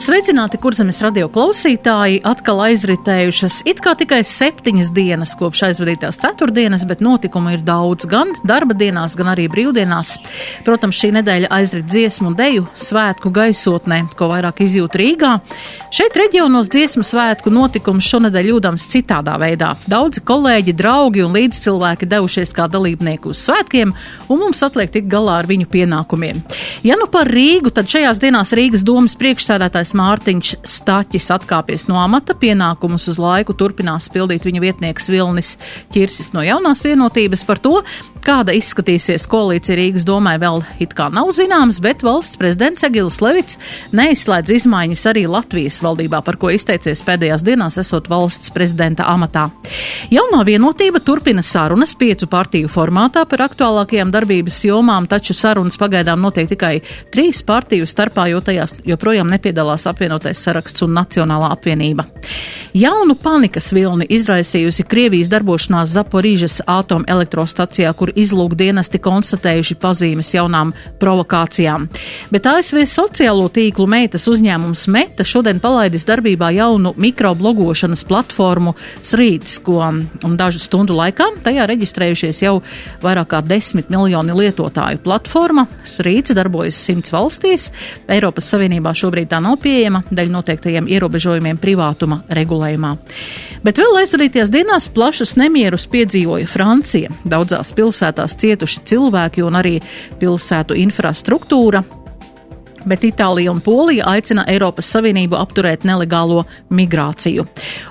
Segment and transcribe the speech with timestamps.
[0.00, 7.02] Sveicināti, kurzemes radio klausītāji, atkal aizritējušas it kā tikai septiņas dienas kopš aizvadītās ceturtdienas, bet
[7.04, 10.14] notikumu ir daudz gan darba dienās, gan arī brīvdienās.
[10.64, 15.34] Protams, šī nedēļa aizrit dziesmu un deju svētku gaisotnē, ko vairāk izjūt Rīgā.
[15.92, 19.74] Šeit reģionos dziesmu svētku notikums šonadēļ jūdams citādā veidā.
[19.84, 23.92] Daudzi kolēģi, draugi un līdzcilvēki devušies kā dalībnieki uz svētkiem,
[24.32, 26.40] un mums atliek tikt galā ar viņu pienākumiem.
[26.88, 31.96] Ja nu par Rīgu, tad šajās dienās Rīgas domas priekšsēdētājs Kārlis Mārtiņš Staķis atkāpies no
[31.98, 35.56] amata, pienākumus uz laiku turpinās pildīt viņa vietnieks Vilnis
[35.90, 37.80] Čirsis no jaunās vienotības par to,
[38.24, 43.58] kāda izskatīsies koalīcija Rīgas domai vēl it kā nav zināms, bet valsts prezidents Egils Levits
[43.96, 49.48] neizslēdz izmaiņas arī Latvijas valdībā, par ko izteicies pēdējās dienās esot valsts prezidenta amatā.
[50.12, 56.50] Jaunā vienotība turpina sarunas piecu partiju formātā par aktuālākajām darbības jomām, taču sarunas pagaidām notiek
[56.52, 56.76] tikai
[57.10, 62.04] trīs partiju starpā, jo tajās joprojām nepiedalās Nacionālās apvienotais saraksts un Nacionālā apvienība.
[62.74, 71.88] Jaunu panikas vilni izraisījusi Krievijas darbošanās Zaporīžas atomelektrostacijā, kur izlūk dienesti konstatējuši pazīmes jaunām provokācijām.
[72.30, 79.82] Bet ASV sociālo tīklu meitas uzņēmums Meta šodien palaidis darbībā jaunu mikroblogošanas platformu Srīts, ko
[80.38, 82.60] dažu stundu laikā tajā reģistrējušies jau
[83.02, 85.02] vairāk kā desmit miljoni lietotāju.
[85.02, 87.70] Platforma Srīts darbojas simts valstīs,
[88.10, 92.94] Eiropas Savienībā šobrīd tā nav pieejama dēļ noteiktajiem ierobežojumiem privātuma regulējumā.
[93.64, 97.12] Bet vēl aizvadītajās dienās plašas nemierus piedzīvoja Francija.
[97.28, 99.76] Daudzās pilsētās cietuši cilvēki un arī
[100.20, 101.84] pilsētu infrastruktūra.
[102.88, 107.44] Bet Itālija un Polija aicina Eiropas Savienību apturēt nelegālo migrāciju.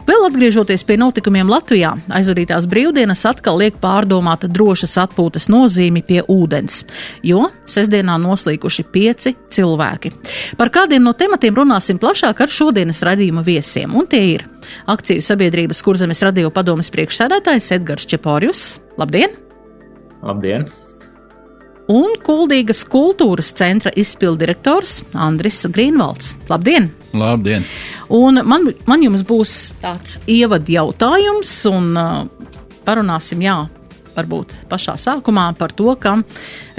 [0.08, 6.82] Vēl atgriežoties pie notikumiem Latvijā, aizvadītās brīvdienas atkal liek pārdomāt drošas atpūtas nozīmi pie ūdens,
[7.26, 10.14] jo sestdienā noslīkuši pieci cilvēki.
[10.58, 14.46] Par kādiem no tematiem runāsim plašāk ar šodienas radījuma viesiem, un tie ir
[14.90, 18.68] akciju sabiedrības Kurzemes radio padomas priekšsēdētājs Edgars Čepārjus.
[19.00, 19.38] Labdien!
[20.26, 20.68] Labdien!
[21.90, 26.36] Un Kuldīgas kultūras centra izpildirektors Andris Grīnvalds.
[26.50, 26.92] Labdien!
[27.18, 27.66] Labdien!
[28.14, 32.24] Un man, man jums būs tāds ievadu jautājums, un uh,
[32.86, 33.58] parunāsim, jā,
[34.16, 36.18] varbūt pašā sākumā par to, ka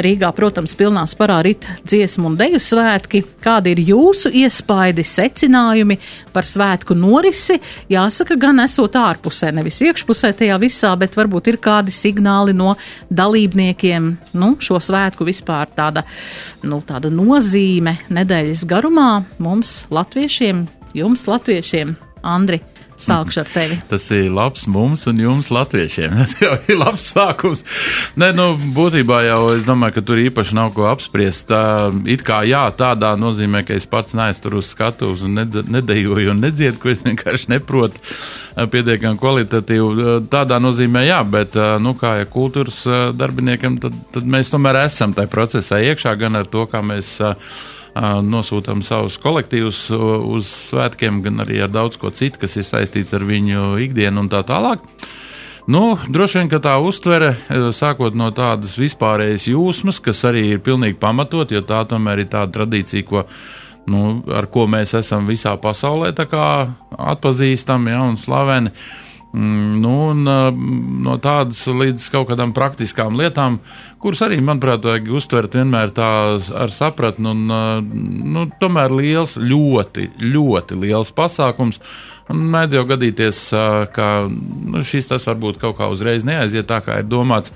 [0.01, 3.23] Rīgā, protams, pilnā sparā rit dziesmu un deju svētki.
[3.45, 5.99] Kādi ir jūsu iespaidi, secinājumi
[6.35, 7.59] par svētku norisi?
[7.93, 12.75] Jāsaka, gan esot ārpusē, nevis iekšpusē tajā visā, bet varbūt ir kādi signāli no
[13.11, 16.07] dalībniekiem, nu, šo svētku vispār tāda,
[16.65, 19.11] nu, tāda nozīme nedēļas garumā
[19.43, 20.65] mums, latviešiem,
[20.97, 22.61] jums, latviešiem, Andri.
[23.00, 23.78] Sākšu ar tevi.
[23.91, 26.15] Tas ir labs mums un jums, latviešiem.
[26.21, 27.65] Tas jau ir labs sākums.
[28.21, 31.49] Nē, nu, būtībā jau es domāju, ka tur īpaši nav ko apspriest.
[31.50, 31.62] Tā,
[32.10, 35.41] it kā jā, tādā nozīmē, ka es pats neesmu tur uz skatuves un
[35.72, 38.05] nedejoju un nedziedu, ko es vienkārši neprotu
[38.71, 39.91] pietiekami kvalitatīvu.
[40.33, 42.83] Tādā nozīmē, jā, bet, nu, kā ja kultūras
[43.16, 47.16] darbiniekam, tad, tad mēs tomēr esam tajā procesā iekšā gan ar to, kā mēs
[47.97, 53.25] nosūtām savus kolektīvus uz svētkiem, gan arī ar daudz ko citu, kas ir saistīts ar
[53.27, 54.84] viņu ikdienu un tā tālāk.
[55.71, 57.34] Nu, droši vien, ka tā uztvere,
[57.77, 62.61] sākot no tādas vispārējas jūsmas, kas arī ir pilnīgi pamatot, jo tā tomēr ir tāda
[62.61, 63.27] tradīcija, ko,
[63.91, 68.72] nu, ar ko mēs esam visā pasaulē atpazīstami ja, un slaveni.
[68.72, 70.25] Uh, nu, un,
[71.05, 73.61] no tādas līdz kaut kādām praktiskām lietām,
[74.03, 76.09] kuras arī, manuprāt, vajag uztvert vienmēr tā
[76.65, 77.31] ar sapratni.
[77.31, 77.45] Un,
[78.35, 81.79] nu, tomēr liels, ļoti, ļoti liels pasākums.
[82.31, 83.45] Un mēdz jau gadīties,
[83.95, 87.55] ka nu, šis tas varbūt kaut kā uzreiz neaiziet tā, kā ir domāts.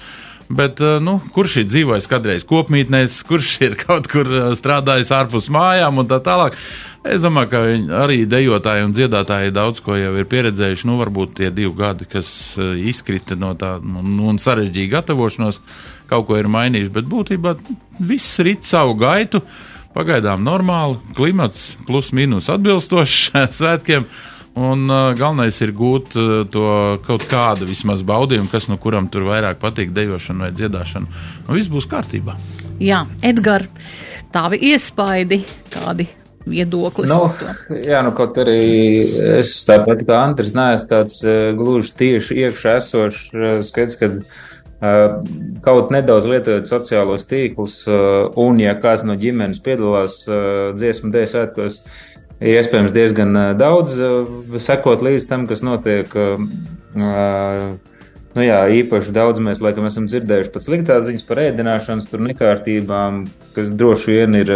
[0.55, 4.29] Bet, nu, kurš ir dzīvojis kādreiz kopmītnēs, kurš ir kaut kur
[4.59, 6.59] strādājis ārpus mājām un tā tālāk.
[7.05, 7.59] Es domāju, ka
[8.01, 10.87] arī dejotāji un dziedātāji daudz ko jau ir pieredzējuši.
[10.89, 15.61] Nu, varbūt tie divi gadi, kas eh, izkrita no tā nu, nu, un sarežģīja gatavošanos,
[16.09, 16.93] kaut ko ir mainījuši.
[16.95, 17.55] Bet būtībā
[18.09, 19.43] viss rit savu gaitu.
[19.95, 24.09] Pagaidām normāli, klimats plus mīnus atbilstošs svētkiem.
[24.65, 26.67] Un uh, galvenais ir gūt uh, to
[27.05, 31.23] kaut kādu vismaz baudījumu, kas no kuram tur vairāk patīk dejošana vai dziedāšana.
[31.45, 32.39] Un viss būs kārtībā.
[32.81, 33.69] Jā, Edgars,
[34.35, 35.43] tādi iespaidi,
[35.75, 36.09] kādi
[36.49, 37.13] viedoklis.
[37.13, 37.29] Nu,
[37.75, 38.59] jā, nu kaut arī
[39.41, 44.21] es tāpat kā Andris neesmu tāds uh, gluži tieši iekšā esošs uh, skats, kad
[45.65, 50.19] kaut nedaudz lietojot sociālos tīklus, un ja kāds no ģimenes piedalās
[50.77, 51.79] dziesmu dēļ svētkos,
[52.43, 53.97] ir iespējams diezgan daudz
[54.61, 56.13] sekot līdz tam, kas notiek.
[58.35, 63.23] Nu jā, īpaši daudz mēs laikam esam dzirdējuši pat sliktās ziņas par ēdināšanas tur nekārtībām,
[63.55, 64.51] kas droši vien ir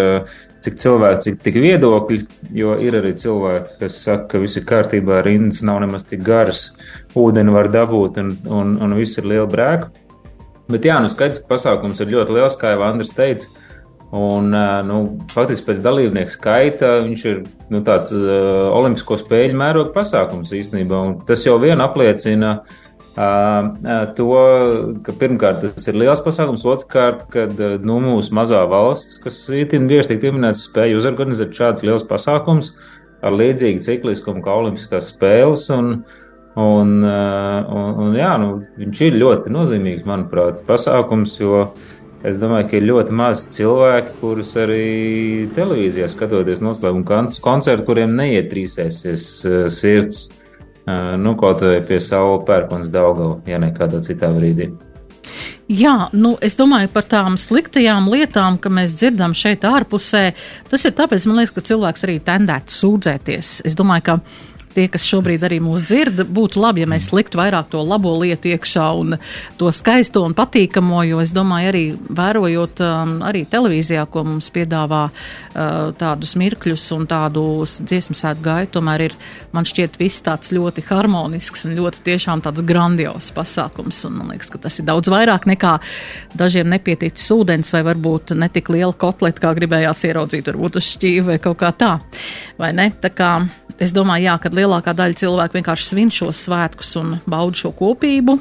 [0.65, 2.19] cik cilvēki, cik tik viedokļi,
[2.59, 6.73] jo ir arī cilvēki, kas saka, ka viss ir kārtībā, rindas nav nemaz tik garas,
[7.19, 9.93] ūdeni var dabūt un, un, un viss ir liela brēka.
[10.69, 13.49] Bet jā, nu skaidrs, ka pasākums ir ļoti liels, kā jau Andris teica.
[14.09, 14.55] Un,
[14.89, 14.99] nu,
[15.35, 21.01] faktiski pēc dalībnieku skaita viņš ir nu, tāds uh, olimpisko spēļu mēroga pasākums īstenībā.
[21.29, 22.79] Tas jau vien apliecina uh,
[24.19, 24.35] to,
[25.03, 30.13] ka pirmkārt tas ir liels pasākums, otrkārt, kad nu, mūsu mazā valsts, kas itin bieži
[30.13, 32.73] tiek pieminēts, spēja uzorganizēt šādus liels pasākums
[33.27, 35.69] ar līdzīgu cikliskumu kā olimpiskās spēles.
[35.75, 36.03] Un,
[36.59, 41.61] Un, un, un jā, nu, viņš ir ļoti nozīmīgs, manuprāt, pasākums, jo
[42.27, 49.29] es domāju, ka ir ļoti maz cilvēki, kurus arī televīzijā skatoties noslēguma koncertu, kuriem neietrīsēsies
[49.77, 50.25] sirds,
[51.21, 54.71] nu, kaut vai pie savu pērkons Daugava, ja ne kādā citā brīdī.
[55.69, 60.31] Jā, nu, es domāju par tām sliktajām lietām, ka mēs dzirdam šeit ārpusē.
[60.71, 63.51] Tas ir tāpēc, man liekas, ka cilvēks arī tendētu sūdzēties.
[63.69, 64.17] Es domāju, ka
[64.79, 68.53] tie, kas šobrīd arī mūs dzird, būtu labi, ja mēs liktu vairāk to labo lietu
[68.53, 69.17] iekšā un
[69.59, 71.83] to skaisto un patīkamo, jo es domāju, arī
[72.21, 78.77] vērojot um, arī televīzijā, ko mums piedāvā uh, tādus mirkļus un tādu dziesmu sētu gaitu,
[78.79, 79.19] tomēr ir,
[79.57, 84.05] man šķiet, viss tāds ļoti harmonisks un ļoti tiešām tāds grandios pasākums.
[84.09, 85.79] Un man liekas, ka tas ir daudz vairāk nekā
[86.39, 91.41] dažiem nepieticis ūdens vai varbūt netik liela kotleta, kā gribējās ieraudzīt, varbūt uz šķīvi vai
[91.43, 91.97] kaut kā tā.
[92.61, 92.93] Vai ne?
[93.03, 93.33] Tā kā
[93.79, 98.37] es domāju, jā, ka lielākā daļa cilvēku vienkārši svin šos svētkus un bauda šo kopību,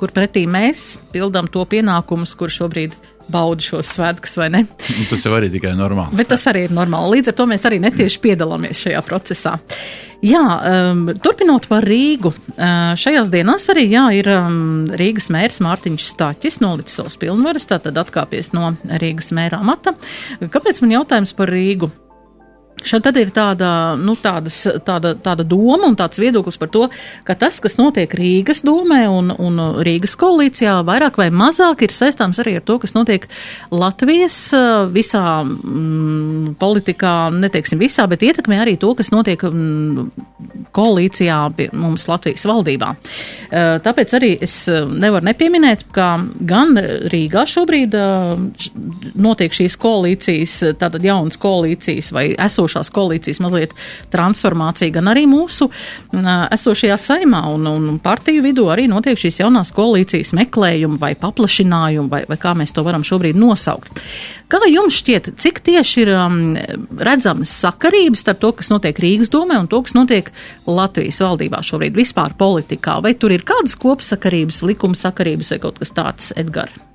[0.00, 2.96] kur pretī mēs pildām to pienākumus, kur šobrīd
[3.28, 4.64] bauda šos svētkus, vai ne?
[5.10, 6.16] Tas jau arī tikai normāli.
[6.16, 7.18] Bet tas arī ir normāli.
[7.18, 9.58] Līdz ar to mēs arī netieši piedalāmies šajā procesā.
[10.24, 12.32] Jā, um, turpinot par Rīgu.
[12.56, 18.00] Uh, šajās dienās arī jā, ir um, Rīgas mērs Mārtiņš Stāķis nolicis savus pilnvaras, tātad
[18.00, 19.94] atkāpies no Rīgas mēra amata.
[20.40, 21.92] Kāpēc man jautājums par Rīgu?
[22.86, 26.84] Šeit tad ir tāda, nu, tādas, tāda, tāda doma un tāds viedoklis par to,
[27.26, 32.38] ka tas, kas notiek Rīgas domē un, un Rīgas koalīcijā, vairāk vai mazāk ir saistāms
[32.42, 33.26] arī ar to, kas notiek
[33.74, 34.38] Latvijas
[34.94, 42.06] visā mm, politikā, neteiksim visā, bet ietekmē arī to, kas notiek mm, koalīcijā pie mums
[42.08, 42.92] Latvijas valdībā.
[43.82, 46.12] Tāpēc arī es nevaru nepieminēt, ka
[46.46, 46.78] gan
[47.10, 47.96] Rīgā šobrīd
[49.18, 53.74] notiek šīs koalīcijas, tātad jaunas koalīcijas vai esošas esošās koalīcijas mazliet
[54.12, 55.70] transformācija, gan arī mūsu
[56.12, 62.24] esošajā saimā un, un partiju vidū arī notiek šīs jaunās koalīcijas meklējumi vai paplašinājumi, vai,
[62.28, 64.02] vai kā mēs to varam šobrīd nosaukt.
[64.48, 66.38] Kā jums šķiet, cik tieši ir um,
[67.04, 70.30] redzamas sakarības starp to, kas notiek Rīgas domē un to, kas notiek
[70.68, 72.98] Latvijas valdībā šobrīd vispār politikā?
[73.04, 76.87] Vai tur ir kādas kopsakarības, likuma sakarības vai kaut kas tāds, Edgars?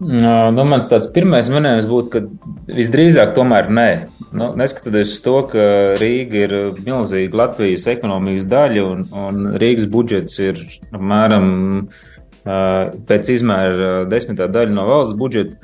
[0.00, 2.20] Nu, mans tāds pirmais minējums būtu, ka
[2.72, 3.90] visdrīzāk tomēr nē.
[4.32, 5.64] Nu, neskatoties uz to, ka
[6.00, 10.62] Rīga ir milzīga Latvijas ekonomikas daļa un, un Rīgas budžets ir
[10.96, 11.50] apmēram
[13.10, 15.58] pēc izmēra desmitā daļa no valsts budžeta,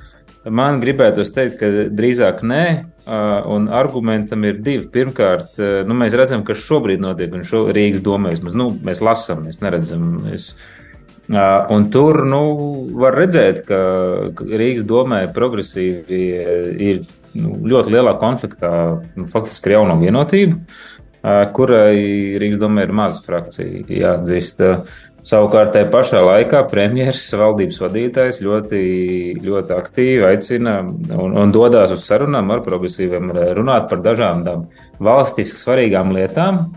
[0.52, 2.64] man gribētos teikt, ka drīzāk nē,
[3.56, 4.84] un argumentam ir divi.
[4.92, 5.56] Pirmkārt,
[5.88, 10.18] nu, mēs redzam, kas šobrīd notiek, un šo Rīgas domē, nu, mēs lasām, mēs neredzam.
[10.26, 10.52] Mēs,
[11.26, 12.42] Un tur nu,
[12.94, 13.78] var redzēt, ka
[14.46, 16.20] Rīgas domē progresīvi
[16.86, 17.00] ir
[17.34, 18.70] nu, ļoti lielā konfliktā
[19.02, 20.60] nu, faktiski ar jauno vienotību,
[21.56, 24.62] kurai Rīgas domē ir maza frakcija jāatzīst.
[25.26, 28.82] Savukārt, tajā pašā laikā premjerministrs, valdības vadītājs ļoti,
[29.42, 34.46] ļoti aktīvi aicina un, un dodas uz sarunām ar progresīviem, runāt par dažām
[35.02, 36.68] valstiski svarīgām lietām,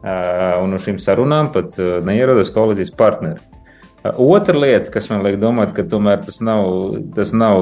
[0.00, 1.76] un uz šīm sarunām pat
[2.08, 3.44] neierodas koalīcijas partneri.
[4.00, 7.58] Otra lieta, kas man liek domāt, ka tomēr tas nav, tas nav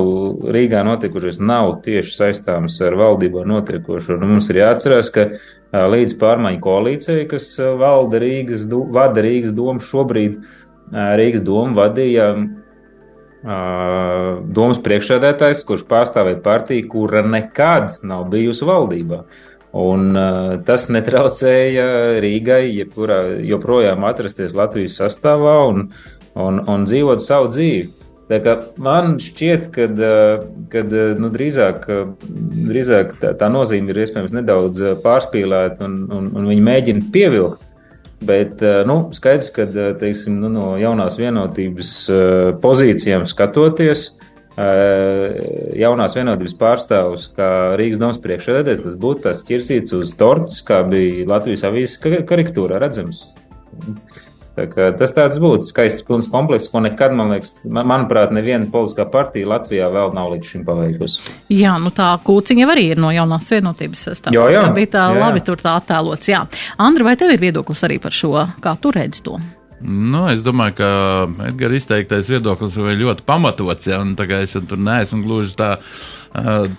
[0.55, 4.21] Rīgā notikušais, nav tieši saistāms ar valdībā notiekošo.
[4.21, 5.27] Nu, mums ir jāatcerās, ka
[5.75, 10.39] līdz pārmaiņu koalīcijai, kas valda Rīgas, vada Rīgas domu šobrīd,
[10.95, 12.31] Rīgas domu vadīja
[14.55, 19.25] domas priekšsēdētājs, kurš pārstāvēja partiju, kura nekad nav bijusi valdībā.
[19.79, 21.85] Un uh, tas netraucēja
[22.25, 26.07] Rīgai, jebkurā joprojām atrasties Latvijas sastāvā un uh,
[26.39, 27.95] un, un dzīvot savu dzīvi.
[28.85, 29.87] Man šķiet, ka
[31.17, 31.87] nu, drīzāk,
[32.69, 37.65] drīzāk tā, tā nozīme ir iespējams nedaudz pārspīlēta, un, un, un viņi mēģina pievilkt
[38.21, 39.67] Bet nu, skaidrs, ka
[39.99, 41.93] teiksim, nu, no jaunās vienotības
[42.63, 44.09] pozīcijām skatoties,
[45.79, 51.29] jaunās vienotības pārstāvus, kā Rīgas domas priekšsēdētājs, tas būtu tas ķirsīts uz tortes, kā bija
[51.31, 53.23] Latvijas avīzes karikatūrā redzams.
[54.99, 59.49] Tas tāds būtu skaists pilns komplekss, ko nekad, man liekas, man, manuprāt, neviena politiskā partija
[59.55, 61.23] Latvijā vēl nav līdz šim paveikusi.
[61.55, 64.35] Jā, nu tā kūciņa arī ir no jaunās vienotības sastāvā.
[64.37, 64.65] Jā, jā.
[64.67, 65.23] Tā bija tā jā, jā.
[65.27, 66.43] labi tur tā attēlots, jā.
[66.83, 68.35] Andri, vai tev ir viedoklis arī par šo,
[68.65, 69.39] kā tu redz to?
[69.79, 70.89] Nu, es domāju, ka
[71.47, 73.87] Edgars izteiktais viedoklis ir ļoti pamatots.
[73.87, 75.77] Ja, un, tā kā es tur neesmu gluži tā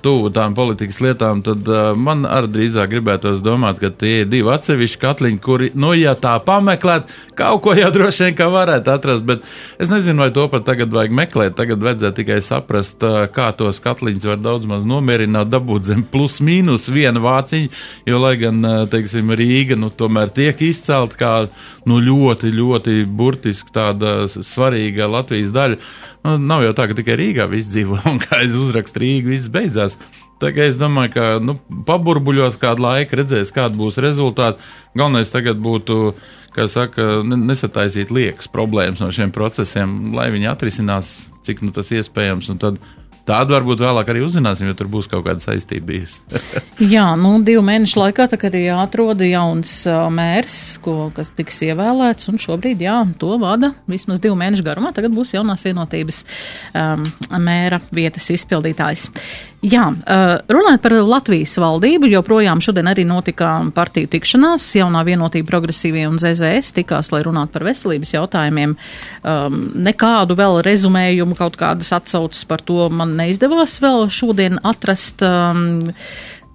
[0.05, 4.51] tuvu tām politikas lietām, tad uh, man arī drīzāk gribētos domāt, ka tie ir divi
[4.53, 9.25] atsevišķi katliņi, kuri, nu, ja tā pameklēt, kaut ko jau droši vien kā varētu atrast.
[9.27, 9.45] Bet
[9.81, 11.57] es nezinu, vai to pat tagad vajag meklēt.
[11.57, 16.39] Tagad vajadzētu tikai saprast, uh, kā tos katliņus var daudz maz nomierināt, dabūt zem plus
[16.45, 17.73] mīnus vienu vāciņu,
[18.09, 21.33] jo, lai gan, teiksim, Rīga, nu, tomēr tiek izcelt kā,
[21.89, 25.81] nu, ļoti, ļoti burtiski tāda svarīga Latvijas daļa.
[26.25, 29.51] Nu, nav jau tā, ka tikai Rīgā viss dzīvo, un kā es uzrakstu Rīgu, viss
[29.51, 29.97] beidzās.
[30.39, 31.57] Kā es domāju, ka nu,
[31.87, 34.63] paburbuļos kādu laiku, redzēs, kāda būs rezultāti.
[34.95, 36.13] Galvenais tagad būtu,
[36.55, 41.11] kā saka, nesataisīt liekas problēmas no šiem procesiem, lai viņi atrisinās,
[41.47, 42.79] cik nu tas iespējams, un tad
[43.29, 46.23] Tādu varbūt vēlāk arī uzzināsim, jo tur būs kaut kāda saistība bijusi.
[46.95, 52.31] jā, nu, divu mēnešu laikā tā arī jāatrod jauns uh, mērs, ko, kas tiks ievēlēts,
[52.31, 54.93] un šobrīd, jā, to vada vismaz divu mēnešu garumā.
[54.95, 56.23] Tagad būs jaunās vienotības
[56.73, 57.05] um,
[57.45, 59.09] mēra vietas izpildītājs.
[59.59, 64.63] Jā, uh, runājot par Latvijas valdību, joprojām šodien arī notika partiju tikšanās.
[64.79, 68.77] Jaunā vienotība progresīvie un ZZS tikās, lai runātu par veselības jautājumiem.
[69.19, 75.23] Um, nekādu vēl rezumējumu, kaut kādas atsaucas par to man neizdevās vēl šodien atrast.
[75.25, 75.79] Um,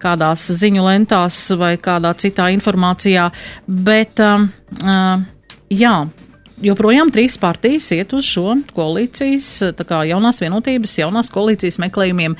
[0.04, 3.30] kādās ziņu lentās vai kādā citā informācijā,
[3.64, 4.50] bet, um,
[4.84, 5.22] uh,
[5.72, 5.94] jā,
[6.62, 12.36] joprojām trīs partijas iet uz šo koalīcijas, tā kā jaunās vienotības, jaunās koalīcijas meklējumiem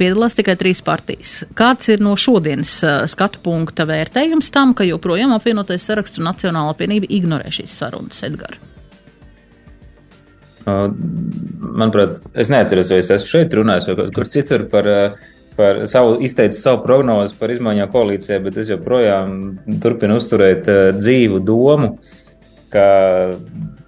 [0.00, 1.42] piedalās tikai trīs partijas.
[1.58, 2.78] Kāds ir no šodienas
[3.12, 8.58] skatu punkta vērtējums tam, ka joprojām apvienotais saraksts un Nacionāla apvienība ignorē šīs sarunas, Edgar?
[10.68, 14.88] Manuprāt, es neatceros, vai es esmu šeit runājis vai kaut kur citur par
[15.58, 19.32] par savu, izteicis savu prognozi par izmaiņām koalīcijā, bet es joprojām
[19.82, 21.96] turpinu uzturēt uh, dzīvu domu,
[22.70, 22.84] ka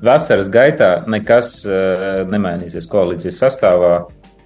[0.03, 3.93] vasaras gaitā nekas uh, nemainīsies koalīcijas sastāvā.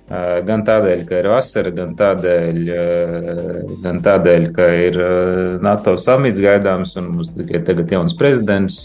[0.04, 5.94] Uh, gan tādēļ, ka ir vasara, gan tādēļ, uh, gan tādēļ ka ir uh, NATO
[5.96, 8.82] samits gaidāms un mums tikai tagad jauns prezidents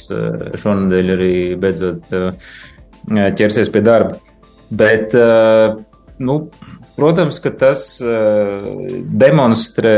[0.64, 2.08] šonadēļ arī beidzot
[3.10, 4.20] ķersies pie darba.
[4.70, 5.16] Bet,
[6.22, 6.36] nu,
[6.98, 7.86] protams, ka tas
[9.24, 9.96] demonstrē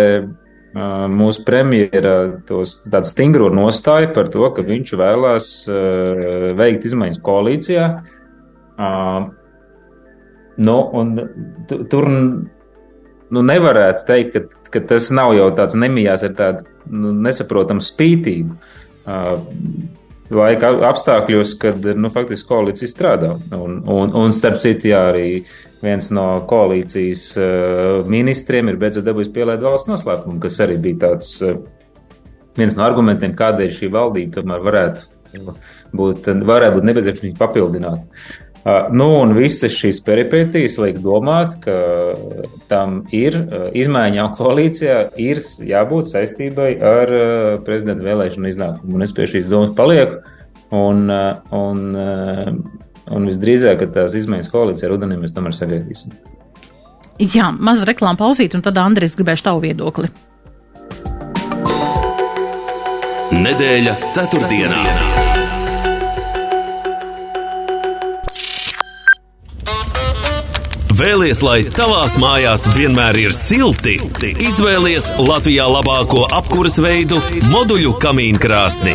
[1.11, 2.13] mūsu premjera
[2.47, 5.51] tādu stingro nostāju par to, ka viņš vēlās
[6.55, 7.87] veikt izmaiņas koalīcijā.
[10.61, 11.13] Nu, un
[11.91, 12.07] tur
[13.31, 18.55] nu, nevarētu teikt, ka, ka tas nav jau tāds nemijās ar tādu nu, nesaprotamu spītību.
[20.31, 23.33] Laika apstākļos, kad nu, faktiski koalīcija strādā.
[23.57, 25.41] Un, un, un starp citu, jā, arī
[25.83, 31.33] viens no koalīcijas uh, ministriem ir beidzot dabūjis pielaidu valsts noslēpumu, kas arī bija tāds
[31.43, 31.57] uh,
[32.59, 35.09] viens no argumentiem, kādēļ šī valdība tomēr varētu
[35.99, 38.07] būt, varētu būt nepieciešams viņu papildināt.
[38.07, 38.50] Uh,
[38.93, 41.75] nu, un visas šīs peripētīs liek domāt, ka
[42.69, 48.97] tam ir uh, izmaiņām koalīcijā, ir jābūt saistībai ar uh, prezidenta vēlēšanu iznākumu.
[48.97, 50.21] Un es pie šīs domas palieku.
[50.71, 52.51] Un, uh, un, uh,
[53.11, 56.13] un visdrīzāk, ka tās izmaiņas koalīcijā rudenī mēs tomēr sagaidīsim.
[57.21, 60.09] Jā, maza reklāma pauzīt, un tad Andris gribēšu tavu viedokli.
[63.41, 64.85] Nedēļa ceturtdienā.
[64.85, 65.20] ceturtdienā.
[71.01, 73.95] Vēlies, lai tavās mājās vienmēr ir silti?
[74.45, 77.17] Izvēlies Latvijā labāko apkuras veidu-
[77.53, 78.93] moduļu kamīnkrāsni.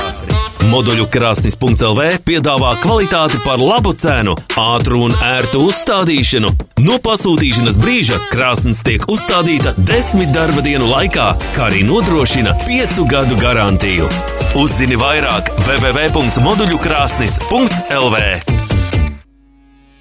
[0.70, 6.50] Moduļu krāsnis.lv piedāvā kvalitāti par labu cenu, ātru un ērtu uzstādīšanu.
[6.86, 13.34] No pasūtīšanas brīža krāsnes tiek uzstādīta desmit darba dienu laikā, kā arī nodrošina piecu gadu
[13.42, 14.06] garantiju.
[14.54, 18.65] Uzzini vairāk www.moduļukrāsnis.lv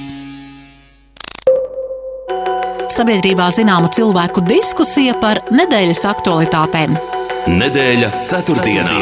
[2.93, 6.99] Sabiedrībā zināma cilvēku diskusija par nedēļas aktualitātēm.
[7.51, 8.99] Nedēļa ceturtdienā.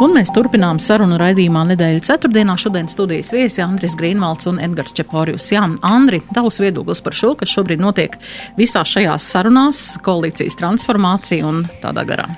[0.00, 2.56] Un mēs turpinām sarunu raidījumā nedēļa ceturtdienā.
[2.60, 5.50] Šodien studijas viesi Andris Grīnvalds un Edgars Čeporijus.
[5.52, 8.16] Jā, Andri, tavs viedoklis par šo, kas šobrīd notiek
[8.56, 12.30] visās šajās sarunās, koalīcijas transformācija un tādā garā.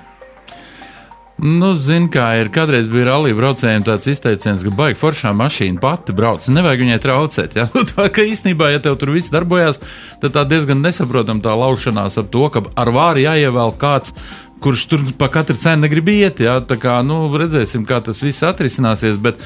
[1.43, 2.53] Nu, zin, kā ir.
[2.55, 6.47] Kādreiz bija rallija braucējiem tāds izteiciens, ka baigi foršā mašīna pati brauc.
[6.47, 7.57] Nevajag viņai traucēt.
[7.59, 7.65] Ja?
[7.75, 9.81] Nu, tā kā īstenībā, ja tev tur viss darbojas,
[10.23, 14.15] tad tā diezgan nesaprotam tā laušanās ar to, ka ar vāri jāievēl kāds
[14.63, 16.41] kurš tur pa katru cenu negrib iet.
[16.45, 19.19] Jā, tā kā, nu, redzēsim, kā tas viss atrisināsies.
[19.23, 19.41] Bet,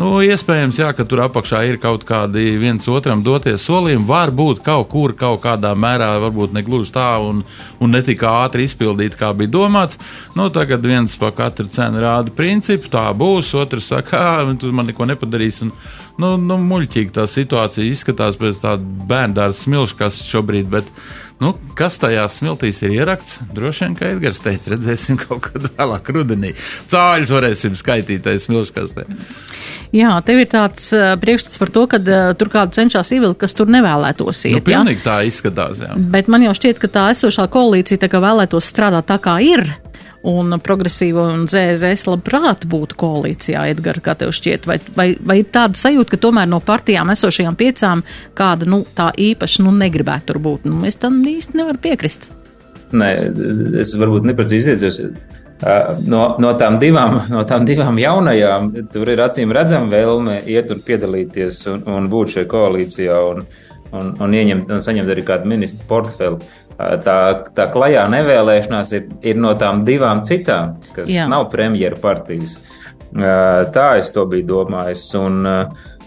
[0.00, 4.06] nu, iespējams, jā, ka tur apakšā ir kaut kādi viens otram doties solījumi.
[4.08, 7.42] Varbūt kaut kur, kaut kādā mērā, varbūt ne gluži tā un,
[7.80, 10.00] un ne tik ātri izpildīt, kā bija domāts.
[10.38, 15.08] Nu, tagad viens pa katru cenu rāda principu, tā būs, otrs saka, tu man neko
[15.10, 15.62] nepadarīs.
[15.66, 15.74] Un,
[16.20, 20.94] nu, nu, muļķīgi tā situācija izskatās pēc tāda bērndārs smilšu, kas šobrīd, bet,
[21.40, 23.38] Nu, kas tajās smiltīs ir ierakts?
[23.56, 26.52] Droši vien, ka Edgars teica, redzēsim kaut kad vēlāk rudenī.
[26.92, 29.06] Cāļus varēsim skaitīt aiz smilškastē.
[29.96, 33.56] Jā, tev ir tāds uh, priekšstats par to, ka uh, tur kādu cenšas ievilkt, kas
[33.56, 34.60] tur nevēlētos iet.
[34.60, 35.06] Nu, pilnīgi jā?
[35.08, 35.96] tā izskatās, jā.
[36.12, 39.64] Bet man jau šķiet, ka tā esošā koalīcija tā kā vēlētos strādāt tā, kā ir
[40.28, 45.48] un progresīvo un ZZS labprāt būtu koalīcijā, Edgar, kā tev šķiet, vai, vai, vai ir
[45.52, 48.04] tāda sajūta, ka tomēr no partijām esošajām piecām
[48.36, 50.68] kāda, nu, tā īpaši, nu, negribētu tur būt?
[50.68, 52.30] Nu, es tam īsti nevaru piekrist.
[52.90, 53.10] Nē,
[53.80, 55.00] es varbūt neprecīzi iedzos.
[56.08, 60.80] No, no, tām divām, no tām divām jaunajām, tur ir acīm redzama vēlme iet un
[60.84, 63.44] piedalīties un, un būt šajā koalīcijā un,
[63.92, 66.40] un, un ieņemt un saņemt arī kādu ministru portfeli
[67.04, 67.18] tā,
[67.56, 71.28] tā klajā nevēlēšanās ir, ir no tām divām citām, kas Jā.
[71.30, 72.58] nav premjeru partijas.
[73.10, 75.06] Tā es to biju domājis.
[75.18, 75.40] Un,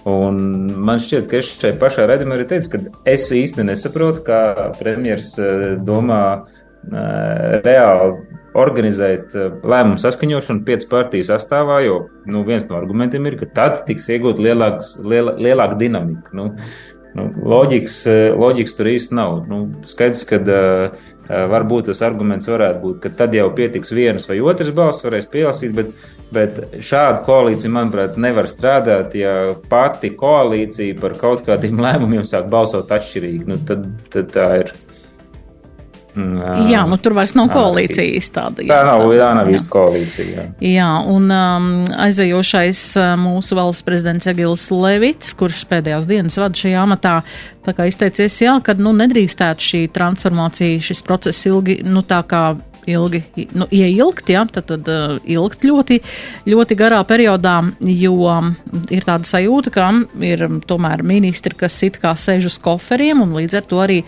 [0.10, 0.44] un
[0.88, 4.44] man šķiet, ka es šai pašā redzamā arī teicu, ka es īsti nesaprotu, kā
[4.80, 5.34] premjeras
[5.84, 6.24] domā
[7.64, 9.34] reāli organizēt
[9.66, 11.96] lēmumu saskaņošanu piecu partiju sastāvā, jo
[12.30, 16.34] nu, viens no argumentiem ir, ka tad tiks iegūt lielāks, liela, lielāka dinamika.
[16.38, 16.52] Nu,
[17.14, 19.44] Nu, loģikas, eh, loģikas tur īsti nav.
[19.50, 24.40] Nu, skaidrs, ka uh, varbūt tas arguments varētu būt, ka tad jau pietiks vienas vai
[24.42, 25.92] otras balss, varēs pielasīt, bet,
[26.34, 32.92] bet šāda koalīcija, manuprāt, nevar strādāt, ja pati koalīcija par kaut kādiem lēmumiem sāk balsot
[32.98, 33.46] atšķirīgi.
[33.52, 34.74] Nu, tad, tad tā ir
[36.14, 38.62] Jā, jā, nu tur vairs nav koalīcijas tāda.
[38.62, 40.28] Jā, tā nav, tā nav īsti koalīcija.
[40.34, 41.70] Jā, jā un um,
[42.06, 42.84] aizejošais
[43.22, 47.16] mūsu valsts prezidents Egils Levits, kurš pēdējās dienas vada šajā amatā,
[47.66, 52.44] tā kā izteicies, jā, ka, nu, nedrīkstētu šī transformācija, šis process ilgi, nu, tā kā
[52.90, 53.24] ilgi,
[53.56, 56.00] nu, ieilgt, jā, tad, tad uh, ilgt ļoti,
[56.50, 57.58] ļoti garā periodā,
[57.90, 58.54] jo um,
[58.94, 59.90] ir tāda sajūta, ka
[60.26, 64.02] ir tomēr ministri, kas it kā sēž uz koferiem un līdz ar to arī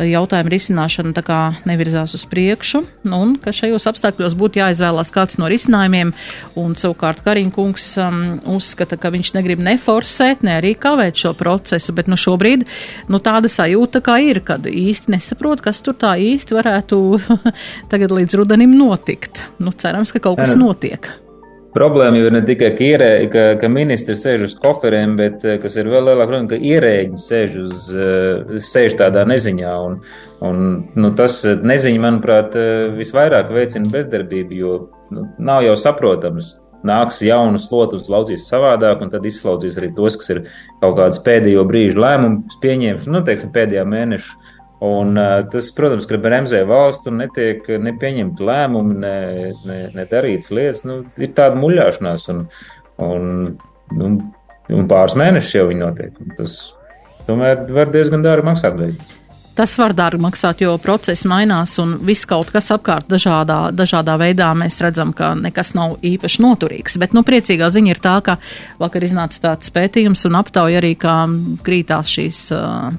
[0.00, 5.38] jautājuma risināšana tā kā nevirzās uz priekšu, nu, un ka šajos apstākļos būtu jāizvēlās kāds
[5.40, 6.12] no risinājumiem,
[6.60, 8.20] un savukārt Kariņkungs um,
[8.56, 12.64] uzskata, ka viņš negrib neforsēt, ne arī kavēt šo procesu, bet nu šobrīd,
[13.12, 17.02] nu tāda sajūta kā ir, kad īsti nesaprot, kas tur tā īsti varētu
[17.92, 19.44] tagad līdz rudenim notikt.
[19.62, 21.10] Nu, cerams, ka kaut kas notiek.
[21.72, 25.56] Problēma jau ir ne tikai, ka, ierē, ka, ka ministri sēž uz koferiem, bet eh,
[25.60, 29.72] kas ir vēl lielāka problēma, ka ierēģi sēž, uz, eh, sēž tādā neziņā.
[29.86, 29.96] Un,
[30.44, 30.66] un,
[31.00, 32.58] nu, tas eh, neziņa, manuprāt,
[32.98, 34.74] visvairāk veicina bezdarbību, jo
[35.16, 36.58] nu, nav jau saprotams.
[36.84, 40.40] Nāks jaunu slotu, laucīs savādāk, un tad izslaucīs arī tos, kas ir
[40.82, 44.51] kaut kādas pēdējo brīžu lēmumus pieņēmuši, nu, teiksim, pēdējā mēneša
[44.82, 49.16] Un, uh, tas, protams, ka bremzē valstu netiek nepieņemt lēmumi, ne,
[49.68, 50.82] ne, ne darīts lietas.
[50.88, 52.40] Nu, ir tāda muļāšanās, un,
[53.06, 53.28] un,
[53.94, 54.16] un,
[54.74, 56.18] un pāris mēnešus jau viņi notiek.
[56.38, 56.56] Tas
[57.28, 58.78] tomēr var diezgan dārgi maksāt.
[58.80, 59.21] Beigās.
[59.52, 64.48] Tas var dārgi maksāt, jo process mainās un viss kaut kas apkārt dažādā, dažādā veidā
[64.56, 66.96] mēs redzam, ka nekas nav īpaši noturīgs.
[67.02, 68.38] Bet, nu, priecīgā ziņa ir tā, ka
[68.80, 71.16] vakar iznāca tāds pētījums un aptauja arī, kā
[71.66, 72.40] krītās šīs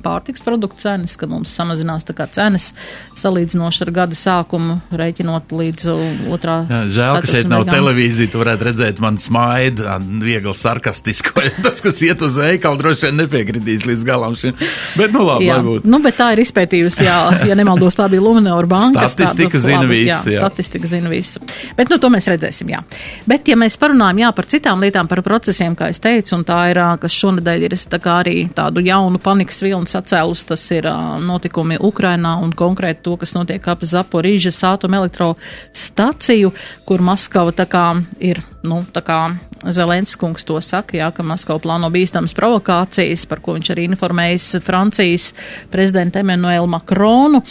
[0.06, 2.70] pārtiks produktu cenas, ka mums samazinās tā kā cenas
[3.18, 5.90] salīdzinoši ar gada sākumu, reiķinot līdz
[6.34, 6.60] otrā.
[6.70, 9.90] Jā, žēl, ka šeit nav televīzija, tu varētu redzēt man smaidu,
[10.22, 11.48] viegli sarkastisko.
[11.66, 14.54] Tas, kas iet uz veikalu, droši vien nepiekritīs līdz galam šim.
[15.00, 15.90] Bet, nu, labi, Jā, lai būtu.
[15.90, 17.18] Nu, bet tā ir izpētījusi, jā,
[17.50, 19.08] ja nemaldos, tā bija Luminora banka.
[19.12, 20.10] Statistika tādu, zina labi, visu.
[20.12, 21.42] Jā, jā, statistika zina visu.
[21.78, 22.82] Bet, nu, to mēs redzēsim, jā.
[23.30, 26.60] Bet, ja mēs parunājam, jā, par citām lietām, par procesiem, kā es teicu, un tā
[26.74, 30.88] ir, kas šonadēļ ir, tā kā arī tādu jaunu panikas vilni sacēlus, tas ir
[31.24, 36.54] notikumi Ukrainā un konkrēti to, kas notiek ap Zaporīžas atomelektrostaciju,
[36.88, 37.88] kur Maskava tā kā
[38.24, 39.20] ir, nu, tā kā
[39.64, 45.30] Zelenskungs to saka, jā, ka Maskava plāno bīstamas provokācijas, par ko viņš arī informējis Francijas
[45.72, 47.44] prezidentu Emmanuelu Makronu.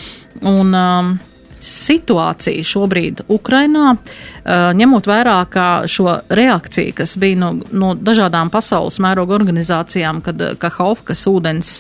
[0.42, 1.12] Un, um,
[1.62, 8.98] situācija šobrīd Ukrainā, uh, ņemot vērā, ka šo reakciju, kas bija no, no dažādām pasaules
[9.02, 11.74] mēroga organizācijām, kad Kahovkas ūdens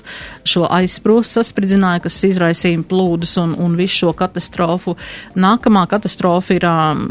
[0.46, 4.96] šo aizsprostu saspridzināja, kas izraisīja plūdus un, un visu šo katastrofu.
[5.34, 7.08] Nākamā katastrofa ir, um,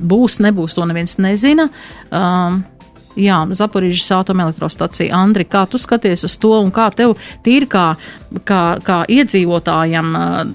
[0.00, 1.68] būs, nebūs, to neviens nezina.
[2.08, 2.62] Um,
[3.18, 5.12] Jā, Zaporīžas atomelektrostacija.
[5.16, 7.12] Andri, kā tu skaties uz to un kā tev
[7.44, 7.84] tīri kā,
[8.48, 10.08] kā, kā iedzīvotājam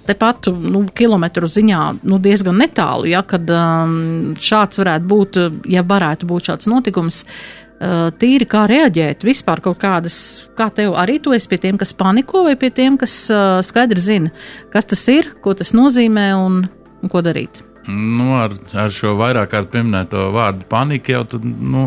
[0.07, 5.39] tepat nu, kilometru ziņā nu, diezgan netālu, ja, kad um, šāds varētu būt,
[5.69, 10.17] ja varētu būt šāds notikums, uh, tīri kā reaģēt, vispār kaut kādas,
[10.57, 14.01] kā tev arī tu esi pie tiem, kas paniko vai pie tiem, kas uh, skaidri
[14.01, 14.33] zina,
[14.73, 16.63] kas tas ir, ko tas nozīmē un,
[17.03, 17.61] un ko darīt.
[17.87, 21.85] Nu, ar, ar šo vairāk kārt pieminēto vārdu panika jau tad, nu,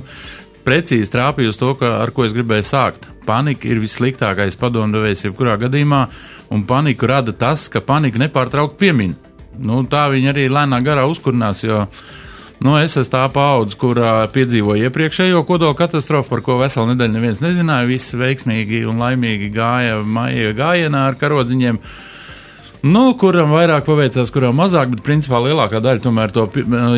[0.70, 3.08] precīzi trāpīju uz to, ka, ar ko es gribēju sākt.
[3.26, 6.04] Panika ir vissliktākais padomdevējs jebkurā gadījumā,
[6.54, 9.16] un paniku rada tas, ka panika nepārtraukti piemin.
[9.58, 11.82] Nu, tā viņa arī lēnā garā uzkurinās, jo
[12.62, 17.16] nu, es esmu tā paudze, kur uh, piedzīvoja iepriekšējo kodola katastrofu, par ko veselu nedēļu
[17.16, 17.88] neviens nezināja.
[17.90, 21.82] Viss veiksmīgi un laimīgi gāja maija gājienā ar karodziņiem.
[21.82, 22.09] Uh,
[22.80, 26.46] Nu, kuram vairāk paveicās, kuram mazāk, bet principā lielākā daļa tomēr to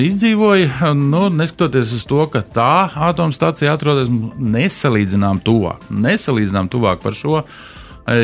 [0.07, 0.93] izdzīvoja.
[0.95, 7.43] Nu, neskatoties uz to, ka tā atomstacija atrodas nesalīdzinām tuvāk, nesalīdzinām tuvāk par šo.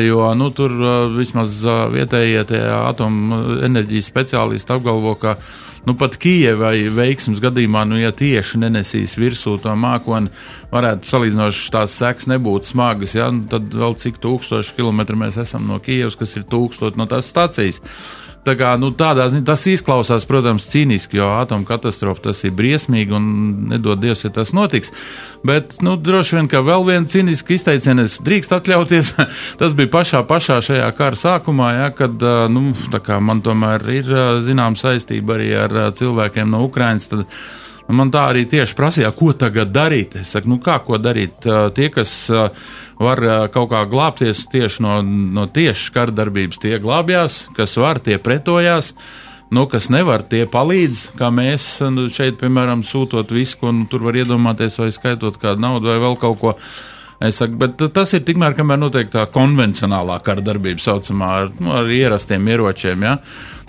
[0.07, 0.71] Jo nu, tur
[1.17, 1.59] vismaz
[1.91, 2.45] vietējie
[2.77, 5.35] atomenerģijas speciālisti apgalvo, ka
[5.83, 10.31] nu, pat Kijavai veiksmes gadījumā, nu, ja tieši nenesīs virsū to mākoni,
[10.73, 15.67] varētu salīdzinoši tās seks nebūtu smagas, ja, nu, tad vēl cik tūkstoši kilometru mēs esam
[15.69, 17.81] no Kijavas, kas ir tūkstot no tās stācijas.
[18.47, 23.25] Tā kā, nu, tādā, tas izklausās, protams, cīniski, jo atomkatastrofa tas ir briesmīgi un
[23.73, 24.93] nedod Dievs, ja tas notiks.
[25.45, 29.11] Bet, nu, droši vien, ka vēl viena cīniska izteiciena es drīkst atļauties.
[29.59, 32.15] tas bija pašā, pašā šajā kara sākumā, ja, kad,
[32.53, 32.71] nu,
[33.27, 34.13] man tomēr ir,
[34.47, 37.11] zinām, saistība arī ar cilvēkiem no Ukrainas.
[37.11, 37.27] Tad,
[37.89, 40.19] Man tā arī tieši prasīja, ko tagad darīt.
[40.21, 41.41] Es saku, nu kā ko darīt?
[41.73, 42.11] Tie, kas
[43.01, 43.21] var
[43.53, 48.93] kaut kā glābties tieši no, no tieši kardarbības, tie glābjās, kas var, tie pretojās.
[49.49, 54.03] Nu, kas nevar, tie palīdz, kā mēs nu, šeit, piemēram, sūtot visu, ko nu, tur
[54.05, 56.53] var iedomāties, vai skaitot kādu naudu vai vēl kaut ko.
[57.19, 61.73] Es saku, bet tas ir tikmēr, kamēr notiek tā konvencionālā kara darbība, saucamā ar, nu,
[61.75, 63.03] ar ierastiem ieročiem.
[63.03, 63.17] Ja?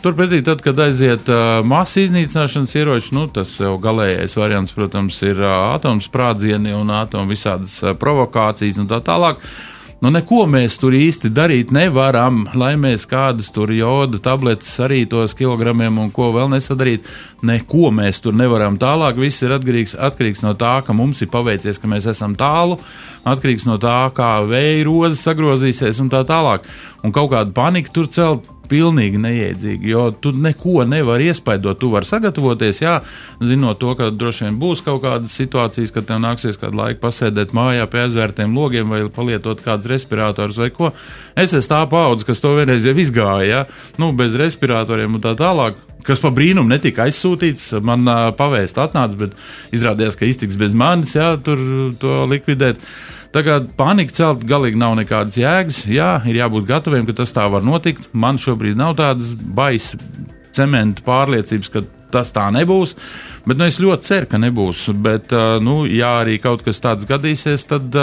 [0.05, 5.43] Turpretī, tad, kad aiziet uh, masu iznīcināšanas ieroči, nu, tas jau galīgais variants, protams, ir
[5.43, 9.43] uh, atomsprādzieni un atomu visādas uh, provokācijas un tā tālāk.
[10.01, 15.35] Nu, neko mēs tur īsti darīt nevaram, lai mēs kādas tur joda tabletes arī tos
[15.37, 17.05] kilogramiem un ko vēl nesadarīt.
[17.45, 19.21] Neko mēs tur nevaram tālāk.
[19.21, 22.79] Viss ir atkarīgs, atkarīgs no tā, ka mums ir paveicies, ka mēs esam tālu,
[23.29, 26.65] atkarīgs no tā, kā vēja rozes sagrozīsies un tā tālāk.
[27.05, 31.81] Un kaut kādu paniku tur celt pilnīgi neiedzīgi, jo tu neko nevari iespaidot.
[31.81, 32.97] Tu vari sagatavoties, jā,
[33.43, 37.55] zinot to, ka droši vien būs kaut kādas situācijas, kad tev nāksies kādu laiku pasēdēt
[37.57, 40.95] mājā pie aizvērtiem logiem vai palietot kādus respiratorus vai ko.
[41.35, 43.63] Es esmu tā paudze, kas to vienreiz jau izgāja, jā,
[44.01, 47.75] nu, bez respiratoriem un tā tālāk kas pa brīnumu netika aizsūtīts.
[47.85, 49.37] Man uh, pavēst atnāca, bet
[49.77, 51.61] izrādījās, ka iztiks bez manis, jā, tur
[52.01, 52.81] to likvidēt.
[52.81, 55.85] Tā kā panika celt galīgi nav nekādas jēgas.
[55.91, 58.09] Jā, ir jābūt gataviem, ka tas tā var notikt.
[58.13, 60.01] Man šobrīd nav tādas baisas
[60.57, 62.97] cementa pārliecības, ka tas tā nebūs.
[63.47, 64.89] Bet nu, es ļoti ceru, ka nebūs.
[64.99, 65.31] Bet,
[65.63, 67.95] nu, ja arī kaut kas tāds gadīsies, tad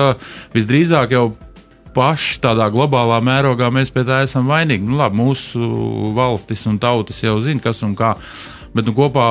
[0.56, 1.28] visdrīzāk jau
[1.98, 4.86] paši tādā globālā mērogā mēs pie tā esam vainīgi.
[4.88, 8.16] Nu, labi, mūsu valstis un tautas jau zina, kas un kā.
[8.76, 9.28] Bet nu, kopā,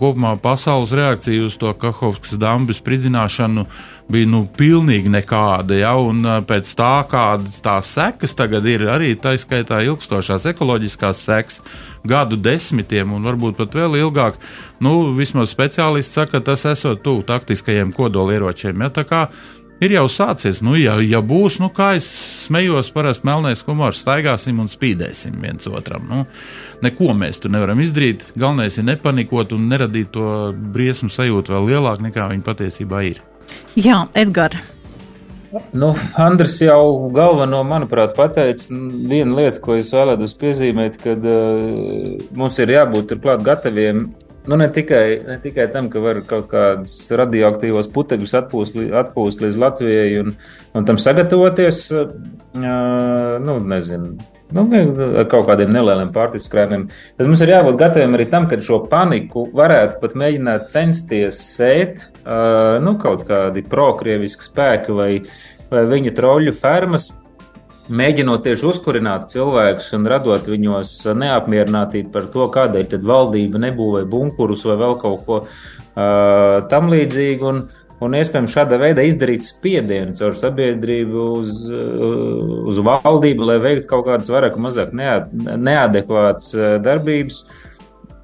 [0.00, 3.64] kopumā pasaules reakcija uz to Kahovskas dambas spridzināšanu
[4.10, 5.76] bija nu, pilnīgi nekāda.
[5.80, 5.94] Ja?
[5.98, 11.60] Un pēc tā, kādas tās sekas tagad ir, arī tā skaitā ilgstošās ekoloģiskās sekas,
[12.06, 14.40] gadu desmitiem un varbūt pat vēl ilgāk,
[14.84, 18.86] nu, vismaz speciālisti saka, ka tas esot tuvu taktiskajiem kodolieročiem.
[18.86, 18.92] Ja?
[19.00, 19.24] Tā kā
[19.80, 20.60] ir jau sācies.
[20.64, 22.08] Nu, ja, ja būs, nu, kā es
[22.46, 26.06] smējos, parasti melnēs humors, staigāsim un spīdēsim viens otram.
[26.10, 26.26] Nu,
[26.84, 28.30] neko mēs tur nevaram izdarīt.
[28.36, 33.24] Galvenais ir nepanikot un neradīt to briesmu sajūtu vēl lielāku nekā viņa patiesībā ir.
[33.78, 34.60] Jā, Edgars.
[35.74, 38.70] Nu, Andris jau galveno, manuprāt, pateica
[39.10, 44.04] vienu lietu, ko es vēlētos piezīmēt, kad uh, mums ir jābūt turklāt gataviem.
[44.46, 49.58] Nu, ne tikai, ne tikai tam, ka var kaut kādus radioaktīvos putekļus atpūst, atpūst līdz
[49.64, 50.36] Latvijai un,
[50.78, 52.14] un tam sagatavoties, uh,
[52.54, 54.14] nu, nezinu,
[54.56, 54.64] nu,
[55.20, 59.46] ar kaut kādiem nelieliem pārtiskrājumiem, tad mums ir jābūt gataviem arī tam, ka šo paniku
[59.56, 65.10] varētu pat mēģināt censties sēt uh, nu, kaut kādi prokrieviski spēki vai,
[65.72, 67.10] vai viņu troļu fermas.
[67.90, 74.76] Mēģinot tieši uzkurināt cilvēkus un radot viņos neapmierinātību par to, kādēļ valdība nebūvē bunkurus vai
[74.78, 77.50] vēl kaut ko uh, tam līdzīgu.
[77.50, 81.56] Un, uh, un iespējams šāda veida izdarīt spiedienu caur sabiedrību uz,
[82.70, 87.42] uz valdību, lai veiktu kaut kādas vairāk vai mazāk neadekvātas eh, darbības,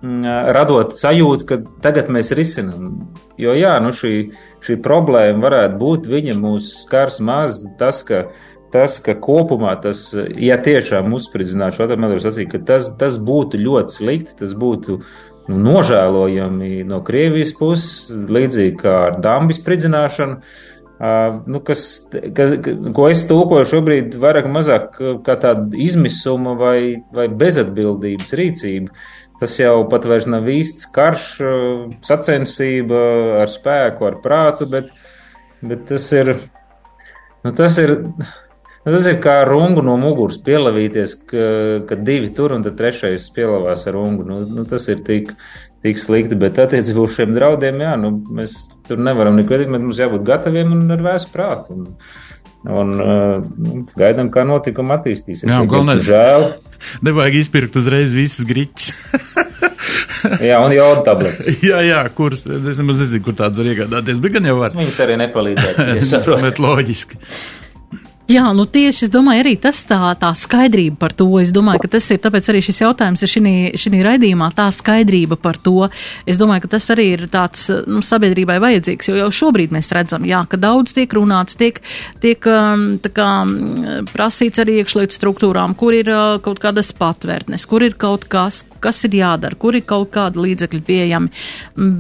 [0.01, 3.07] mm, radot sajūtu, ka tagad mēs risinām.
[3.41, 4.15] Jo jā, nu šī,
[4.65, 8.27] šī problēma varētu būt, viņa mūs skars maz tas, ka
[8.73, 10.09] tas, ka kopumā tas,
[10.41, 14.99] ja tiešām uzspridzinātu šo atomu sacīju, ka tas, tas būtu ļoti slikti, tas būtu
[15.49, 20.41] nu, nožēlojami no Krievijas puses, līdzīgi kā ar Dambis spridzināšanu.
[20.97, 22.55] Uh, nu, kas, kas,
[22.97, 28.95] ko es tulkoju šobrīd vairāk vai mazāk kā tādu izmisuma vai, vai bezatbildības rīcību.
[29.41, 31.27] Tas jau pat vairs nav īsts karš,
[32.07, 33.03] sacensība
[33.43, 34.89] ar spēku, ar prātu, bet,
[35.61, 36.33] bet tas ir,
[37.45, 37.99] nu, tas ir
[38.94, 41.46] tas ir kā rungu no muguras pielavīties, ka,
[41.88, 44.27] ka divi tur un tad trešais pielavās ar rungu.
[44.29, 45.33] Nu, nu, tas ir tik,
[45.83, 49.99] tik slikti, bet attiecībā uz šiem draudiem, jā, nu, mēs tur nevaram neko darīt, mums
[50.03, 51.75] jābūt gataviem un ar vēsu prātu.
[51.77, 51.90] Un,
[52.66, 55.51] un uh, gaidām, kā notikuma attīstīsies.
[55.51, 56.07] Jā, galvenais.
[56.07, 56.49] Žēl.
[57.07, 58.92] Nevajag izpirkt uzreiz visas griķis.
[60.46, 61.59] jā, un jodu tabletes.
[61.70, 64.75] jā, jā, kuras, es nemaz nezinu, kur tādas var iegādāties, bet gan jau var.
[64.79, 66.16] Viņas arī nepalīdzēs.
[66.46, 67.20] bet loģiski.
[68.27, 71.29] Jā, nu tieši es domāju, arī tas tā, tā skaidrība par to.
[71.39, 75.61] Es domāju, ka tas ir, tāpēc arī šis jautājums ir šī, raidījumā, tā skaidrība par
[75.62, 75.87] to.
[76.27, 80.27] Es domāju, ka tas arī ir tāds nu, sabiedrībai vajadzīgs, jo jau šobrīd mēs redzam,
[80.27, 81.79] jā, ka daudz tiek runāts, tiek,
[82.25, 83.31] tiek um, kā,
[84.11, 89.05] prasīts arī iekšlietu struktūrām, kur ir uh, kaut kādas patvērtnes, kur ir kaut kas, kas
[89.07, 91.31] ir jādara, kur ir kaut kādi līdzekļi pieejami.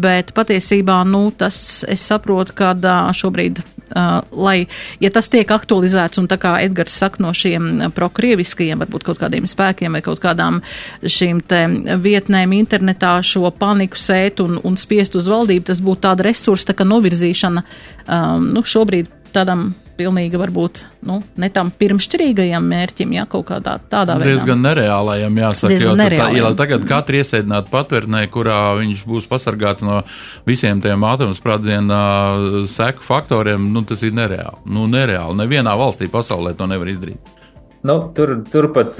[0.02, 2.74] Bet patiesībā, nu, tas es saprotu, ka
[3.14, 3.62] šobrīd
[3.96, 4.56] lai,
[5.00, 9.48] ja tas tiek aktualizēts un tā kā Edgars saka no šiem prokrieviskajiem, varbūt kaut kādiem
[9.48, 10.60] spēkiem vai kaut kādām
[11.02, 11.62] šīm te
[12.02, 16.78] vietnēm internetā šo paniku sēt un, un spiest uz valdību, tas būtu tāda resursa tā
[16.78, 17.64] kā novirzīšana,
[18.06, 24.18] um, nu, šobrīd tādam pilnīgi varbūt nu, ne tam pirmšķirīgajam mērķim, ja kaut kādā tādā
[24.18, 24.34] veidā.
[24.34, 26.36] Diezgan nereālajam, jāsaka, Diezgan jo nereālajam.
[26.36, 30.02] Tā, ja tagad katru iesēdināt patvērnē, kurā viņš būs pasargāts no
[30.48, 32.02] visiem tiem atomsprādziena
[32.72, 34.62] seku faktoriem, nu, tas ir nereāli.
[34.68, 35.40] Nu, nereāli.
[35.42, 37.34] Nevienā valstī pasaulē to nevar izdarīt.
[37.86, 38.98] Nu, tur, turpat,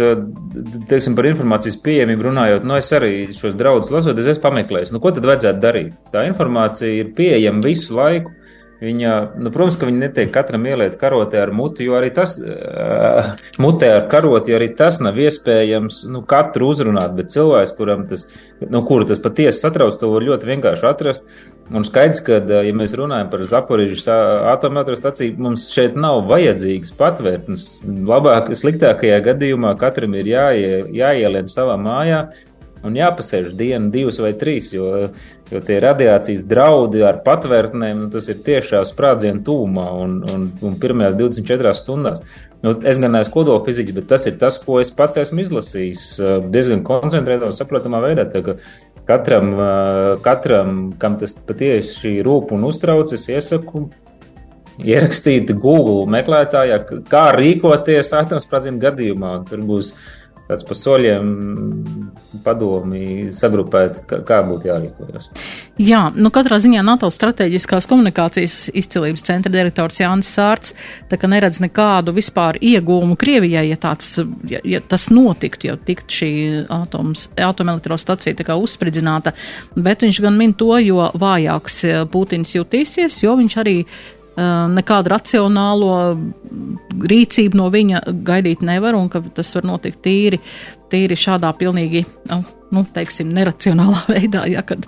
[0.90, 5.10] teiksim, par informācijas pieejamību runājot, nu, es arī šos draudus lasot, es pameklēju, nu, ko
[5.16, 6.04] tad vajadzētu darīt.
[6.12, 8.30] Tā informācija ir pieejama visu laiku.
[8.76, 13.30] Viņa, nu, protams, ka viņi netiek katram ieliet karotē ar muti, jo arī tas, uh,
[13.62, 18.26] mutē ar karoti, jo arī tas nav iespējams, nu, katru uzrunāt, bet cilvēks, kuram tas,
[18.60, 21.24] nu, kuru tas patiesi satrauc, to var ļoti vienkārši atrast.
[21.72, 24.04] Un skaidrs, ka, ja mēs runājam par Zaporižas
[24.52, 27.64] atomelektrostaciju, mums šeit nav vajadzīgas patvērtnes.
[28.06, 32.26] Labāk, sliktākajā gadījumā katram ir jāie, jāielien savā mājā,
[32.86, 35.08] un jāpasēž dienu, divas vai trīs, jo,
[35.50, 40.76] jo tie radiācijas draudi ar patvērtnēm, nu, tas ir tiešā sprādzienu tūmā un, un, un
[40.82, 42.24] pirmajās 24 stundās.
[42.64, 46.08] Nu, es gan neesmu kodolfiziķis, bet tas ir tas, ko es pats esmu izlasījis
[46.50, 48.26] diezgan koncentrētā un saprotamā veidā.
[48.32, 48.56] Tā,
[49.06, 49.54] katram,
[50.24, 53.86] katram, kam tas patiesi rūp un uztrauc, es iesaku
[54.82, 59.38] ierakstīt Google meklētājā, kā rīkoties atomsprādzienu gadījumā.
[59.48, 59.94] Tur būs
[60.46, 61.30] tāds pa soļiem
[62.44, 65.28] padomi sagrupēt, kā, kā būtu jārīkojas.
[65.82, 70.74] Jā, nu katrā ziņā NATO strateģiskās komunikācijas izcilības centra direktors Jānis Sārts
[71.10, 74.14] tā kā neredz nekādu vispār iegūmu Krievijai, ja tāds,
[74.48, 76.32] ja, ja tas notiktu, ja tikt šī
[76.72, 79.34] atoms, atomelektrostacija tā kā uzspridzināta,
[79.76, 81.82] bet viņš gan min to, jo vājāks
[82.12, 85.94] Putins jutīsies, jo viņš arī Eh, nekādu racionālo
[87.08, 90.40] rīcību no viņa gaidīt nevar, un ka tas var notikt tīri,
[90.92, 92.42] tīri šādā pilnīgi, nu,
[92.74, 94.86] nu, teiksim, neracionālā veidā, ja kad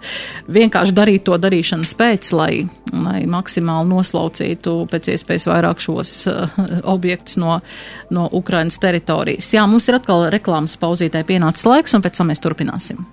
[0.52, 2.52] vienkārši darīt to darīšanas pēc, lai,
[2.92, 7.58] lai maksimāli noslaucītu pēc iespējas vairāk šos uh, objektus no,
[8.14, 9.52] no Ukrainas teritorijas.
[9.56, 13.04] Jā, mums ir atkal reklāmas pauzītē pienācis laiks, un pēc tam mēs turpināsim.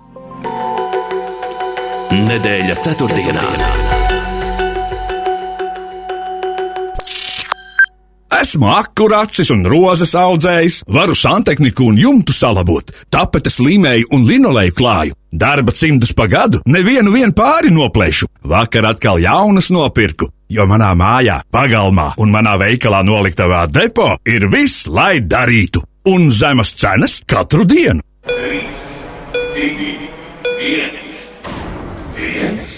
[2.16, 3.44] Nedēļa ceturtdienā.
[3.44, 3.95] ceturtdienā.
[8.32, 15.16] Esmu akuracis un rozes audzējs, varu santehniku un jumtu salabot, tapetes līmēju un linoleju klāju.
[15.30, 18.28] Darba cimdus pa gadu, nevienu vien pāri noplēšu.
[18.50, 24.88] Vakar atkal jaunas nopirku, jo manā mājā, pagalmā un manā veikalā noliktavā depo ir viss,
[24.88, 25.84] lai darītu.
[26.06, 28.02] Un zemes cenas katru dienu.
[28.26, 28.62] 3,
[29.54, 29.98] 2,
[30.62, 30.96] 1.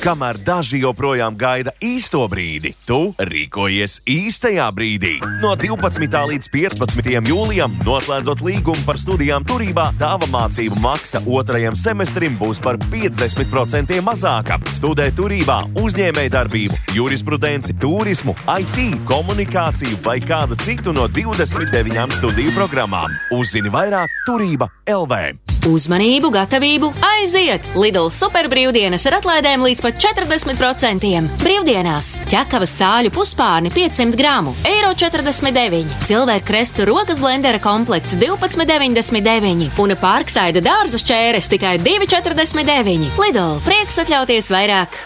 [0.02, 5.14] Kamēr daži joprojām gaida īsto brīdi, tu rīkojies īstajā brīdī.
[5.40, 6.18] No 12.
[6.32, 7.08] līdz 15.
[7.30, 14.60] jūlijam, noslēdzot līgumu par studijām turībā, tava mācību maksa otrajam semestrim būs par 50% mazāka.
[14.76, 23.16] Studē turībā, uzņēmējdarbību, jurisprudenci, turismu, IT, komunikāciju vai kādu citu no 29 studiju programmām.
[23.40, 25.48] Uzzini vairāk Turība LV.
[25.66, 27.64] Uzmanību, gatavību, aiziet!
[27.74, 31.28] Lidl superbrīvdienas ar atlaidēm līdz pat 40%.
[31.42, 39.96] Brīvdienās ķekavas cāļu puspārni 500 gramu, eiro 49, cilvēku krestu rokas blendera komplekts 12,99 un
[39.98, 43.12] pārksaida dārza šķēres tikai 2,49.
[43.18, 44.98] Lidl prieks atļauties vairāk!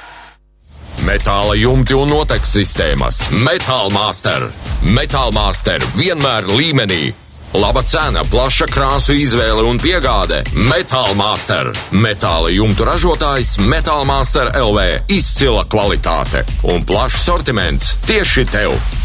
[1.03, 4.47] Metāla jumti un noteks sistēmas, Metāla Master.
[4.87, 7.09] Metāla Master vienmēr līmenī.
[7.53, 10.39] Laba cena, plaša krāsu izvēle un piegāde.
[10.57, 11.69] Metāla Master.
[11.93, 15.13] Metāla jumtu ražotājs Metāla Master LV.
[15.13, 19.02] Izcila kvalitāte un plašs sortiments tieši tev.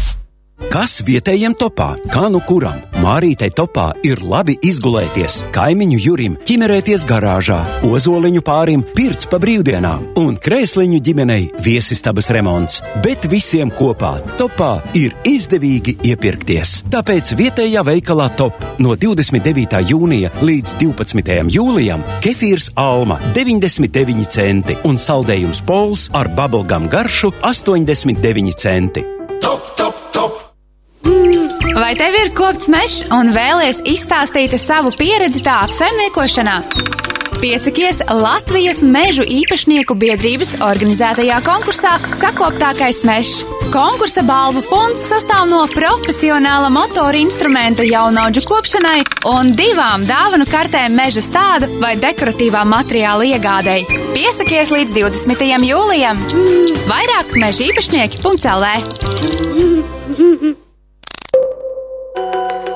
[0.66, 1.92] Kas vietējiem topā?
[2.10, 2.80] Kā nu kuram?
[2.98, 10.34] Mārītei topā ir labi izgulēties, kaimiņu jurim, ķimerēties garāžā, ozoliņu pārim, pirts pa brīvdienām un
[10.42, 12.80] krēsliņu ģimenei viesistabas remonts.
[13.04, 16.80] Bet visiem kopā topā ir izdevīgi iepirkties.
[16.90, 19.78] Tāpēc vietējā veikalā top no 29.
[19.92, 21.54] jūnija līdz 12.
[21.54, 29.06] jūlijam kefīrs Alma 99 centi un saldējums pols ar bubblegum garšu 89 centi.
[29.38, 29.87] Top, top!
[31.78, 36.56] Vai tev ir kopts mežs un vēlies izstāstīt savu pieredzi tā apsaimniekošanā?
[37.38, 43.46] Piesakies Latvijas mežu īpašnieku biedrības organizētajā konkursā Sakoptākais mežs.
[43.70, 48.98] Konkursa balvu fonds sastāv no profesionāla motora instrumenta jaunaudžu kopšanai
[49.36, 53.86] un divām dāvanu kartēm meža stāda vai dekoratīvā materiāla iegādēji.
[54.18, 55.46] Piesakies līdz 20.
[55.70, 56.18] jūlijam.
[56.90, 58.66] Vairāk meža īpašnieki.lv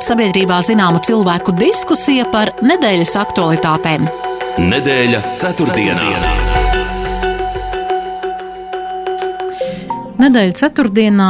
[0.02, 4.08] Sabiedrībā zināma cilvēku diskusija par nedēļas aktualitātēm.
[4.58, 6.08] Nedēļa ceturtdienā.
[10.24, 11.28] Nedēļa ceturtdienā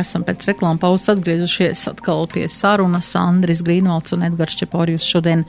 [0.00, 5.44] esam pēc reklāmas pauzes atgriezušies atkal pie sarunas Andris Grīnvalds un Edgars Čeporjus šodien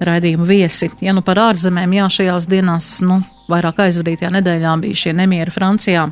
[0.00, 0.88] raidījuma viesi.
[1.04, 3.20] Ja nu par ārzemēm, jā, šajās dienās, nu,
[3.52, 6.08] vairāk aizvadītajā nedēļā bija šie nemieri Francijā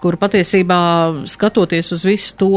[0.00, 0.80] kur patiesībā
[1.28, 2.50] skatoties uz visu to,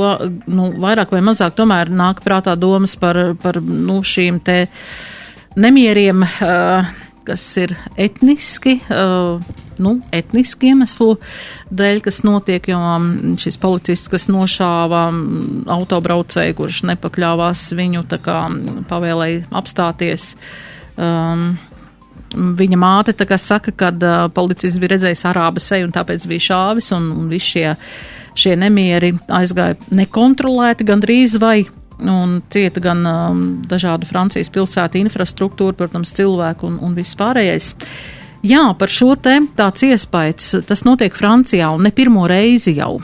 [0.47, 4.63] nu, vairāk vai mazāk tomēr nāk prātā domas par, par nu, šīm te
[5.59, 6.93] nemieriem, uh,
[7.27, 9.43] kas ir etniski, uh,
[9.83, 11.17] nu, etniski iemeslu
[11.73, 12.79] dēļ, kas notiek, jo
[13.41, 15.05] šis policists, kas nošāva
[15.75, 18.39] autobraucēju, kurš nepakļāvās viņu, tā kā
[18.89, 20.33] pavēlēja apstāties,
[20.95, 21.53] um,
[22.33, 27.11] viņa māte saka, ka uh, policists bija redzējis arāba seju un tāpēc bija šāvis, un,
[27.11, 27.75] un visi šie,
[28.35, 31.63] šie nemieri aizgāja nekontrolēti gandrīz vai.
[32.03, 37.69] Un cieta gan um, dažādu Francijas pilsētu infrastruktūru, protams, cilvēku un, un viss pārējais.
[38.43, 42.97] Jā, par šo te tāds iespējas, tas notiek Francijā un ne pirmo reizi jau.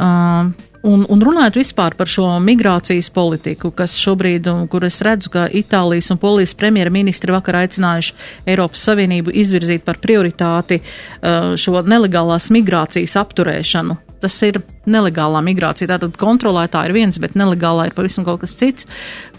[0.00, 5.44] Uh, Un, un runājot vispār par šo migrācijas politiku, kas šobrīd, kur es redzu, ka
[5.52, 8.14] Itālijas un Polijas premjerministri vakar aicinājuši
[8.48, 13.98] Eiropas Savienību izvirzīt par prioritāti uh, šo nelegālās migrācijas apturēšanu.
[14.24, 18.88] Tas ir nelegālā migrācija, tātad kontrolētā ir viens, bet nelegālā ir pavisam kaut kas cits.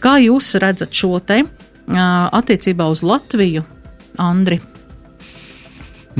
[0.01, 1.49] Kā jūs redzat šo te uh,
[2.29, 3.65] attiecībā uz Latviju,
[4.21, 4.61] Andri?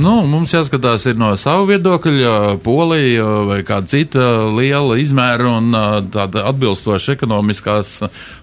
[0.00, 2.30] Nu, mums jāskatās no savu viedokļa,
[2.64, 5.76] Polija vai kāda cita liela izmēra un
[6.14, 7.90] tāda atbilstoša ekonomiskās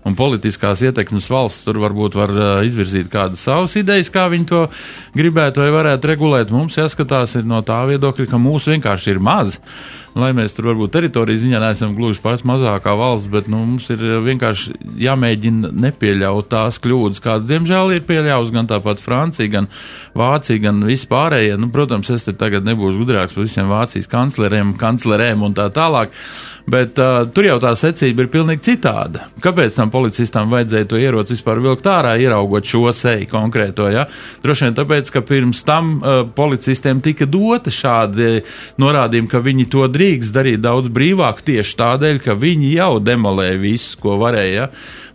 [0.06, 1.66] un politiskās ietekmes valsts.
[1.66, 2.36] Tur varbūt var
[2.68, 4.68] izvirzīt kādas savas idejas, kā viņi to
[5.18, 6.54] gribētu vai varētu regulēt.
[6.54, 9.58] Mums jāskatās no tā viedokļa, ka mūsu vienkārši ir maz
[10.18, 14.02] lai mēs tur varbūt teritorijas ziņā neesam gluži pats mazākā valsts, bet nu, mums ir
[14.26, 19.70] vienkārši jāmēģina nepieļaut tās kļūdas, kādas, diemžēl, ir pieļauts gan tāpat Francija, gan
[20.18, 21.58] Vācija, gan vispārējie.
[21.62, 26.16] Nu, protams, es te tagad nebūšu gudrāks par visiem Vācijas kancleriem, kanclerēm un tā tālāk.
[26.70, 29.26] Bet uh, tur jau tā secība ir pilnīgi citāda.
[29.42, 33.88] Kāpēc tam policistam vajadzēja to ieroci vispār vilkt ārā, ieraugot šo seju konkrēto?
[33.90, 34.06] Ja?
[34.44, 38.44] Droši vien tāpēc, ka pirms tam uh, policistiem tika dota šādi
[38.82, 43.52] norādījumi, ka viņi to drīkst drīkst darīt daudz brīvāk tieši tādēļ, ka viņi jau demolē
[43.62, 44.70] visu, ko varēja.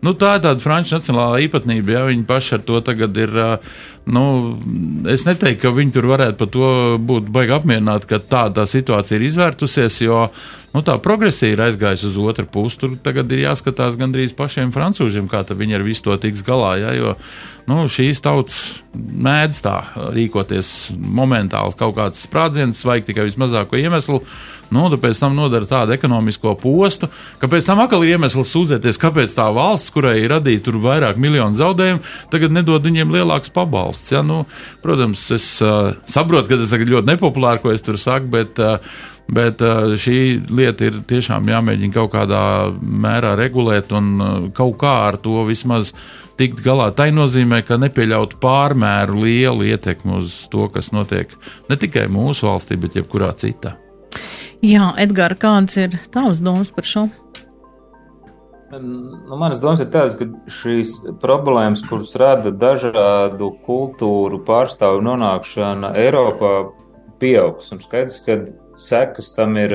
[0.04, 3.38] Nu, tā ir tāda franču nacionālā īpatnība, ja viņi paši ar to tagad ir.
[4.04, 4.24] Nu,
[5.08, 9.16] es neteiktu, ka viņi tur varētu par to būt baigi apmierināti, ka tā, tā situācija
[9.16, 10.26] ir izvērtusies, jo
[10.74, 12.78] nu, tā progresija ir aizgājusi uz otru pusi.
[12.80, 16.74] Tur tagad ir jāskatās gandrīz pašiem francūžiem, kā viņi ar visu to tiks galā.
[16.82, 17.14] Ja, jo
[17.70, 18.58] nu, šīs tautas
[18.94, 19.76] mēdz tā
[20.14, 24.20] rīkoties momentāli, kaut kāds sprādziens, vajag tikai vismazāko iemeslu.
[24.74, 27.06] Nu, pēc tam nodara tādu ekonomisko postu,
[27.38, 31.20] ka pēc tam atkal ir iemesls sūdzēties, kāpēc tā valsts, kurai ir radīta tur vairāk
[31.20, 32.02] miljonu zaudējumu,
[32.32, 34.14] tagad nedod viņiem lielāks pabalsts.
[34.16, 34.24] Ja?
[34.26, 34.42] Nu,
[34.82, 38.58] protams, es uh, saprotu, ka tas tagad ļoti nepopulāri, ko es tur saku, bet.
[38.62, 40.18] Uh, Bet uh, šī
[40.52, 42.42] lieta ir tiešām jāmēģina kaut kādā
[42.80, 45.94] mērā regulēt un uh, kaut kā ar to vismaz
[46.36, 46.90] tikt galā.
[46.92, 51.32] Tā nozīmē, ka nepieļaut pārmēru lielu ietekmi uz to, kas notiek
[51.70, 53.78] ne tikai mūsu valstī, bet jebkurā citā.
[54.64, 57.08] Jā, Edgars, kādas ir tavas domas par šo?
[58.74, 66.54] Nu, manas domas ir tādas, ka šīs problēmas, kuras rada dažādu kultūru pārstāvu nonākšana Eiropā,
[67.20, 67.70] pieaugs.
[67.74, 68.40] Un skaidrs, ka
[68.80, 69.74] sekas tam ir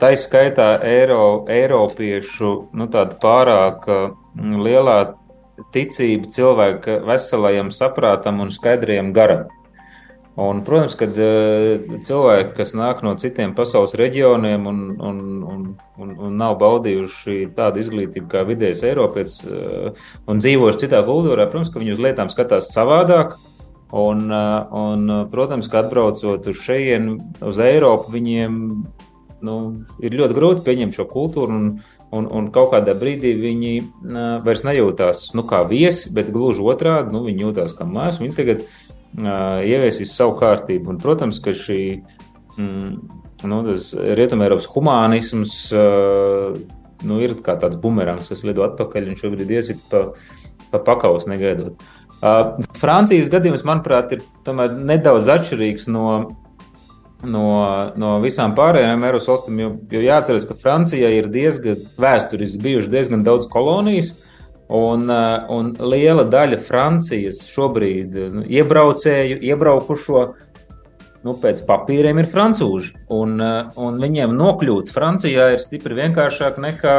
[0.00, 2.88] tā izskaitā Eiro, Eiropiešu nu,
[3.22, 3.88] pārāk
[4.36, 4.98] lielā
[5.74, 9.46] ticība cilvēka veselajam saprātam un skaidrajam garam.
[10.34, 15.60] Un, protams, kad cilvēki, kas nāk no citiem pasaules reģioniem un, un, un,
[15.94, 21.78] un, un nav baudījuši tādu izglītību kā vidējais Eiropietis un dzīvojuši citā kultūrā, protams, ka
[21.78, 23.36] viņi uz lietām skatās savādāk.
[23.94, 28.56] Un, uh, un, protams, ka atbraucot uz šejienu, uz Eiropu, viņiem
[29.44, 29.56] nu,
[30.02, 31.58] ir ļoti grūti pieņemt šo kultūru.
[31.58, 31.68] Un,
[32.14, 37.14] un, un kaut kādā brīdī viņi uh, vairs nejūtās nu, kā viesi, bet gluži otrādi,
[37.14, 38.22] nu, viņi jūtās kā mājās.
[38.22, 40.94] Viņi tagad uh, ieviesīs savu kārtību.
[40.94, 41.80] Un, protams, ka šī
[42.56, 42.94] mm,
[43.50, 43.62] nu,
[44.18, 45.58] rietumēropas humānisms
[47.04, 50.06] nu, ir kā tāds bumerangs, kas lido atpakaļ un šobrīd iesit pa,
[50.72, 51.82] pa pakaus negaidot.
[52.24, 54.22] Uh, Francijas gadījums, manuprāt, ir
[54.88, 56.10] nedaudz atšķirīgs no,
[57.20, 57.48] no,
[58.00, 63.26] no visām pārējām Eiropas valstīm, jo, jo jāatcerās, ka Francijai ir diezgan vēsturiski bijuši diezgan
[63.26, 64.30] daudz kolonijas, uh,
[64.68, 70.22] Un, eh, un liela daļa Francijas šobrīd nu, iebraucēju, iebraukušo
[71.24, 72.94] nu, pēc papīriem ir francūži.
[73.12, 76.96] Un, eh, un viņiem nokļūt Francijā ir stipri vienkāršāk nekā,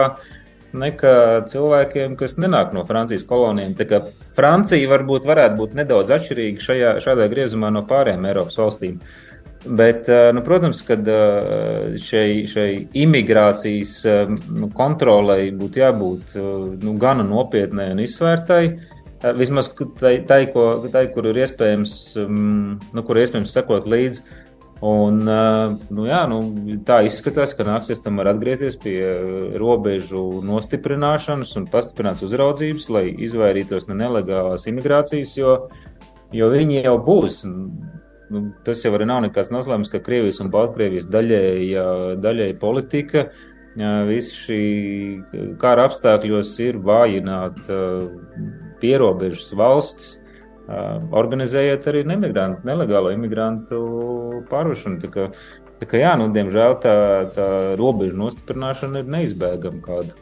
[0.79, 1.15] nekā
[1.51, 3.75] cilvēkiem, kas nenāk no Francijas kolonijām.
[3.77, 4.01] Tā kā
[4.35, 8.99] Francija varbūt varētu būt nedaudz atšķirīga šajā, šādā griezumā no pārējām Eiropas valstīm.
[9.65, 12.69] Bet, eh, nu, protams, ka eh, šai, šai
[13.01, 16.35] imigrācijas eh, nu, kontrolei būtu jābūt
[16.83, 18.65] nu, gana nopietnai un izsvērtai.
[19.39, 21.93] Vismaz tai, tai, ko, tai kur ir iespējams,
[22.27, 24.21] mm, nu, kur ir iespējams sekot līdzi.
[24.83, 26.39] Un, nu, jā, nu,
[26.85, 28.97] tā izskatās, ka nāksies tomēr atgriezties pie
[29.55, 35.55] robežu nostiprināšanas un pastiprinātas uzraudzības, lai izvairītos no nelegālās imigrācijas, jo,
[36.35, 37.39] jo viņi jau būs
[38.29, 41.85] nu, tas jau arī nav nekāds noslēpums, ka Krievijas un Baltkrievijas daļēja,
[42.23, 43.29] daļēja politika.
[44.07, 44.59] Viss šī
[45.59, 47.67] kara apstākļos ir vājināt
[48.79, 50.13] pierobežas valsts,
[50.67, 53.79] organizējot arī nemigrantu, nelegālo imigrantu
[54.49, 55.01] pārvešanu.
[55.01, 56.95] Tā kā, jā, nu, diemžēl tā,
[57.35, 57.49] tā
[57.79, 60.15] robežu nostiprināšana ir neizbēgama kāda,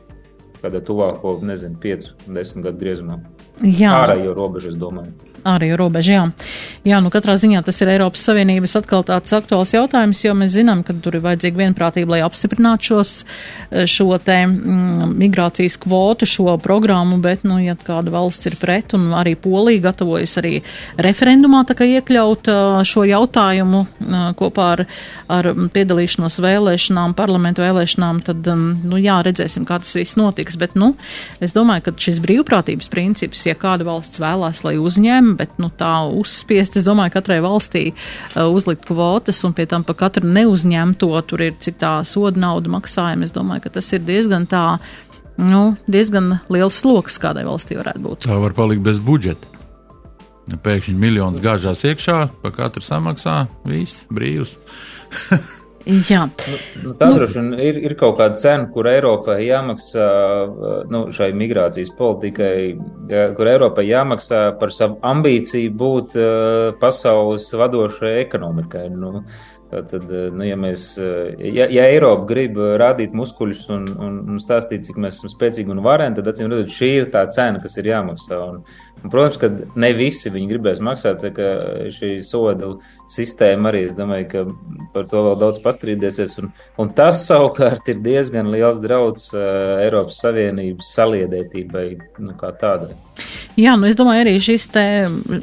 [0.64, 3.20] kādā tuvāko, nezinu, 5, 10 gadu griezumā.
[3.62, 3.94] Jā.
[3.94, 5.14] Ārējo robežu, es domāju
[5.48, 6.14] ārējo robežu.
[6.14, 6.24] Jā.
[6.88, 10.84] jā, nu katrā ziņā tas ir Eiropas Savienības atkal tāds aktuāls jautājums, jo mēs zinām,
[10.88, 13.14] ka tur ir vajadzīga vienprātība, lai apstiprinātu šos,
[13.90, 19.12] šo te mm, migrācijas kvotu, šo programmu, bet, nu, ja kāda valsts ir pret un
[19.18, 20.56] arī Polija gatavojas arī
[21.02, 22.52] referendumā tā kā iekļaut
[22.88, 23.84] šo jautājumu
[24.40, 24.86] kopā ar,
[25.34, 30.94] ar piedalīšanos vēlēšanām, parlamentu vēlēšanām, tad, nu, jā, redzēsim, kā tas viss notiks, bet, nu,
[31.44, 35.94] es domāju, ka šis brīvprātības princips, ja kāda valsts vēlās, lai uzņem, bet nu, tā
[36.10, 41.46] uzspiest, es domāju, katrai valstī uh, uzlikt kvotas un pie tam pa katru neuzņemto tur
[41.48, 43.28] ir cik tā soda nauda maksājuma.
[43.28, 44.66] Es domāju, ka tas ir diezgan tā,
[45.42, 48.28] nu, diezgan liels sloks kādai valstī varētu būt.
[48.28, 49.50] Tā var palikt bez budžeta.
[50.44, 54.58] Pēkšņi miljons gāžās iekšā, pa katru samaksā, viss brīvs.
[55.84, 56.22] Jā.
[56.80, 60.06] Nu, tā nu, droši vien ir, ir kaut kāda cena, kur Eiropai jāmaksā
[60.92, 62.54] nu, šai migrācijas politikai,
[63.36, 68.86] kur Eiropai jāmaksā par savu ambīciju būt uh, pasaules vadošajai ekonomikai.
[68.96, 69.26] Nu,
[69.74, 70.06] Tātad,
[70.36, 70.84] nu, ja, mēs,
[71.42, 75.82] ja, ja Eiropa grib rādīt muskuļus un, un, un stāstīt, cik mēs esam spēcīgi un
[75.86, 78.38] vareni, tad acīm redzot, šī ir tā cena, kas ir jāmaksā.
[78.52, 78.60] Un,
[79.02, 79.50] un, protams, ka
[79.82, 81.50] ne visi viņi gribēs maksāt, ka
[81.96, 82.76] šī soda
[83.16, 84.46] sistēma arī, es domāju, ka
[84.94, 86.38] par to vēl daudz pastrīdēsies.
[86.44, 86.54] Un,
[86.84, 91.88] un tas savukārt ir diezgan liels drauds Eiropas Savienības saliedētībai
[92.22, 92.94] nu, kā tādai.
[93.54, 94.84] Jā, nu es domāju, arī šis te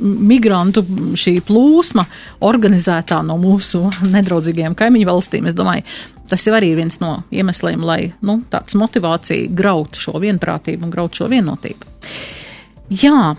[0.01, 0.83] migrantu
[1.19, 2.09] šī plūsma
[2.43, 3.85] organizētā no mūsu
[4.21, 5.87] nedraudzīgajiem kaimiņu valstīm, es domāju,
[6.31, 10.95] tas jau arī ir viens no iemesliem, lai, nu, tāds motivācija graut šo vienprātību un
[10.95, 11.97] graut šo vienotību.
[12.91, 13.37] Jā,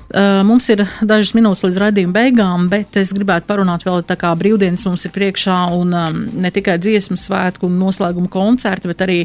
[0.47, 4.85] mums ir dažas minūtes līdz raidījuma beigām, bet es gribētu parunāt vēl tā kā brīvdienas
[4.87, 5.91] mums ir priekšā un
[6.39, 9.17] ne tikai dziesmu svētku un noslēguma koncerti, bet arī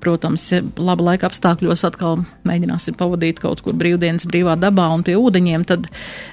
[0.00, 0.46] Protams,
[0.80, 5.90] laba laika apstākļos atkal mēģināsim pavadīt kaut kur brīvdienas brīvā dabā un pie ūdeņiem, tad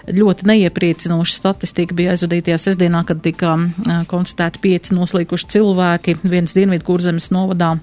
[0.07, 3.57] ļoti neiepriecinoša statistika bija aizvadītajā sestdienā, kad tika
[4.07, 7.73] konstatēti pieci noslīkuši cilvēki, viens Dienvidu kurzemes novadā,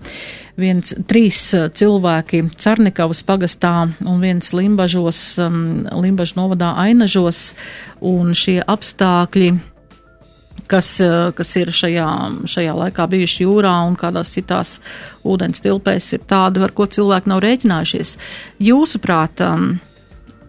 [0.57, 3.75] viens trīs cilvēki Carnikavas pagastā
[4.09, 7.51] un viens Limbažos, Limbažu novadā Ainažos,
[8.01, 9.53] un šie apstākļi
[10.67, 12.11] kas, eh, kas ir šajā,
[12.51, 14.79] šajā laikā bijuši jūrā un kādās citās
[15.25, 18.17] ūdens tilpēs, ir tādi, ar ko cilvēki nav rēķinājušies.
[18.61, 19.81] Jūsuprāt, um,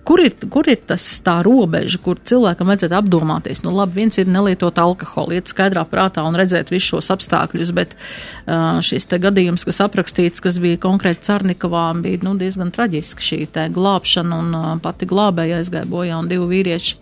[0.06, 3.64] kur ir, kur ir tas tā robeža, kur cilvēkam vajadzētu apdomāties?
[3.66, 7.96] Nu, labi, viens ir nelietot alkoholu, iet skaidrā prātā un redzēt visus šos apstākļus, bet
[7.96, 13.42] uh, šis te gadījums, kas aprakstīts, kas bija konkrēti Carnikavā, bija nu, diezgan traģiski šī
[13.52, 17.02] te glābšana un uh, pati glābēja aizgāja bojā un divi vīrieši.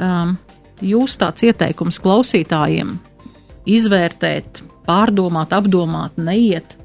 [0.00, 0.38] Um,
[0.82, 2.96] jūs tāds ieteikums klausītājiem
[3.70, 6.76] izvērtēt, pārdomāt, apdomāt, neiet?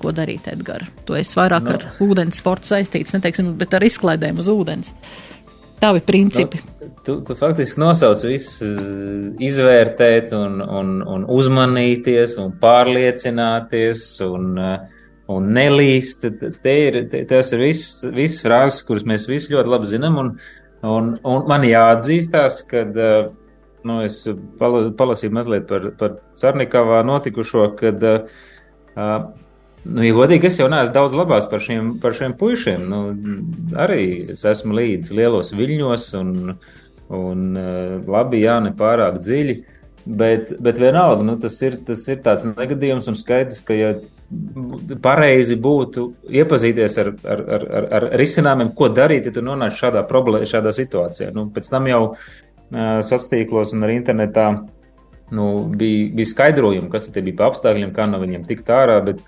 [0.00, 0.88] Ko darīt, Edgars?
[1.04, 1.74] To es vairāk no.
[1.76, 4.94] ar ūdens sportu saistīts, neteiksim, bet ar izklaidēm uz ūdens.
[5.80, 6.60] Tavi principi.
[6.60, 8.68] No, tu, tu faktiski nosauc visu
[9.40, 14.50] izvērtēt un, un, un uzmanīties un pārliecināties un,
[15.32, 16.26] un nelīst.
[16.60, 20.20] Te ir, te, tas ir viss, viss frāzes, kuras mēs visi ļoti labi zinām.
[20.20, 20.34] Un,
[20.84, 22.84] un, un man jāatzīstās, ka
[23.86, 24.22] nu, es
[24.60, 29.24] palasīju mazliet par, par Cernikavā notikušo, kad, uh,
[29.84, 32.86] nu, ja godīgi, es jau neesmu daudz labās par šiem, par šiem puišiem.
[32.90, 33.02] Nu,
[33.80, 34.04] arī
[34.36, 36.32] es esmu līdz lielos viļņos un,
[37.20, 39.60] un uh, labi, jā, ne pārāk dziļi.
[40.00, 43.92] Bet, bet vienalga, nu, tas, ir, tas ir tāds negadījums un skaidrs, ka, ja
[45.02, 50.04] pareizi būtu iepazīties ar, ar, ar, ar, ar risinājumiem, ko darīt, ja tu nonāc šādā,
[50.08, 51.32] problē, šādā situācijā.
[51.34, 52.02] Nu, pēc tam jau
[52.70, 54.46] sociālos tīklos un arī internetā
[55.30, 55.46] nu,
[55.76, 59.22] bija, bija skaidrojumi, kas tie bija pa apstākļiem, kā no viņiem tikt ārā, bet,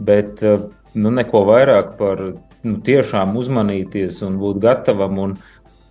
[0.00, 5.22] bet nu, neko vairāk par nu, tiešām uzmanīties un būt gatavam.
[5.24, 5.36] Un,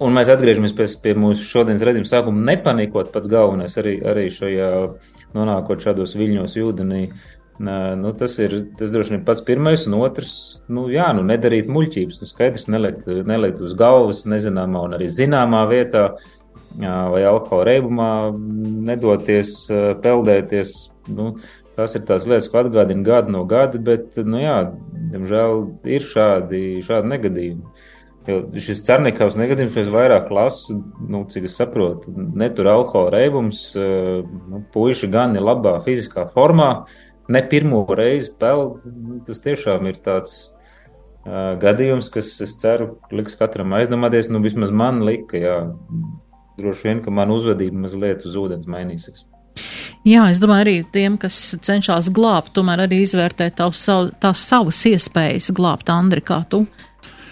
[0.04, 4.70] un mēs atgriežamies pie, pie mūsu šodienas redzējuma sākuma, nepanikot pats galvenais arī, arī šajā
[5.38, 7.08] nonākot šādos viļņos ūdenī.
[7.58, 10.36] Nu, tas ir tas droši vien pats pirmais, un otrs,
[10.70, 12.20] nu, jā, nu, nedarīt muļķības.
[12.22, 16.04] Nu, skaidrs, nelikt, nelikt uz galvas nezināmā un arī zināmā vietā.
[16.12, 16.37] Uh,
[16.78, 18.12] vai alkohola reibumā
[18.88, 19.66] nedoties,
[20.04, 20.76] peldēties.
[21.08, 21.32] Nu,
[21.78, 24.58] tas ir tās lietas, ko atgādina gadu no gada, bet, nu jā,
[25.14, 25.64] diemžēl
[25.98, 27.78] ir šādi, šādi negadījumi.
[28.28, 34.66] Jo šis cernikavs negadījums ir vairāk lasu, nu, cik es saprotu, netur alkohola reibums, nu,
[34.74, 36.72] puiši gan ir labā fiziskā formā,
[37.32, 43.40] ne pirmo reizi peld, nu, tas tiešām ir tāds uh, gadījums, kas, es ceru, liks
[43.40, 45.58] katram aizdomāties, nu, vismaz man lika, jā,
[46.58, 49.26] droši vien, ka man uzvedība mazliet uz ūdens mainīsies.
[50.08, 51.36] Jā, es domāju, arī tiem, kas
[51.66, 53.82] cenšas glābt, tomēr arī izvērtēt tās,
[54.22, 56.66] tās savas iespējas glābt Andri, kā tu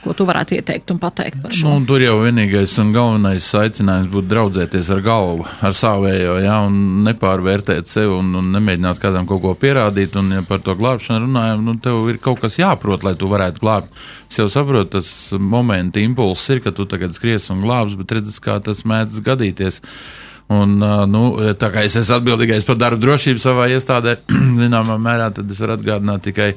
[0.06, 1.68] ko tu varētu ieteikt un pateikt par šo?
[1.68, 7.06] Nu, tur jau vienīgais un galvenais aicinājums būtu draudzēties ar galvu, ar savējo, jā, un
[7.08, 10.18] nepārvērtēt sevi un, un nemēģināt kādam kaut ko pierādīt.
[10.22, 13.64] Un, ja par to glābšanu runājam, nu, tev ir kaut kas jāprot, lai tu varētu
[13.64, 14.06] glābt.
[14.30, 18.38] Es jau saprotu, tas momenta impulss ir, ka tu tagad skries un glābs, bet redz,
[18.43, 19.82] kā tas mēdz gadīties.
[20.53, 20.78] Un,
[21.10, 21.22] nu,
[21.58, 24.20] tā kā es esmu atbildīgais par darbu drošību savā iestādē,
[24.62, 26.51] zināmā mērā, tad es varu atgādināt tikai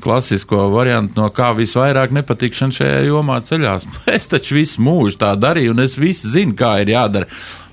[0.00, 3.86] klasisko variantu, no kā visvairāk nepatikšana šajā jomā ceļās.
[4.18, 7.30] Es taču visu mūžu tā darīju, un es visu zinu, kā ir jādara.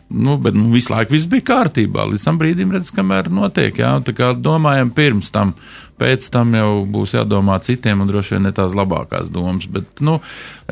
[0.09, 2.05] Nu, bet nu, visu laiku viss bija kārtībā.
[2.11, 3.76] Līdz tam brīdim redz, kamēr notiek.
[3.82, 5.55] Jā, tā kā domājam pirms tam
[6.00, 9.68] pēc tam jau būs jādomā citiem un droši vien ne tās labākās domas.
[9.72, 10.18] Bet, nu,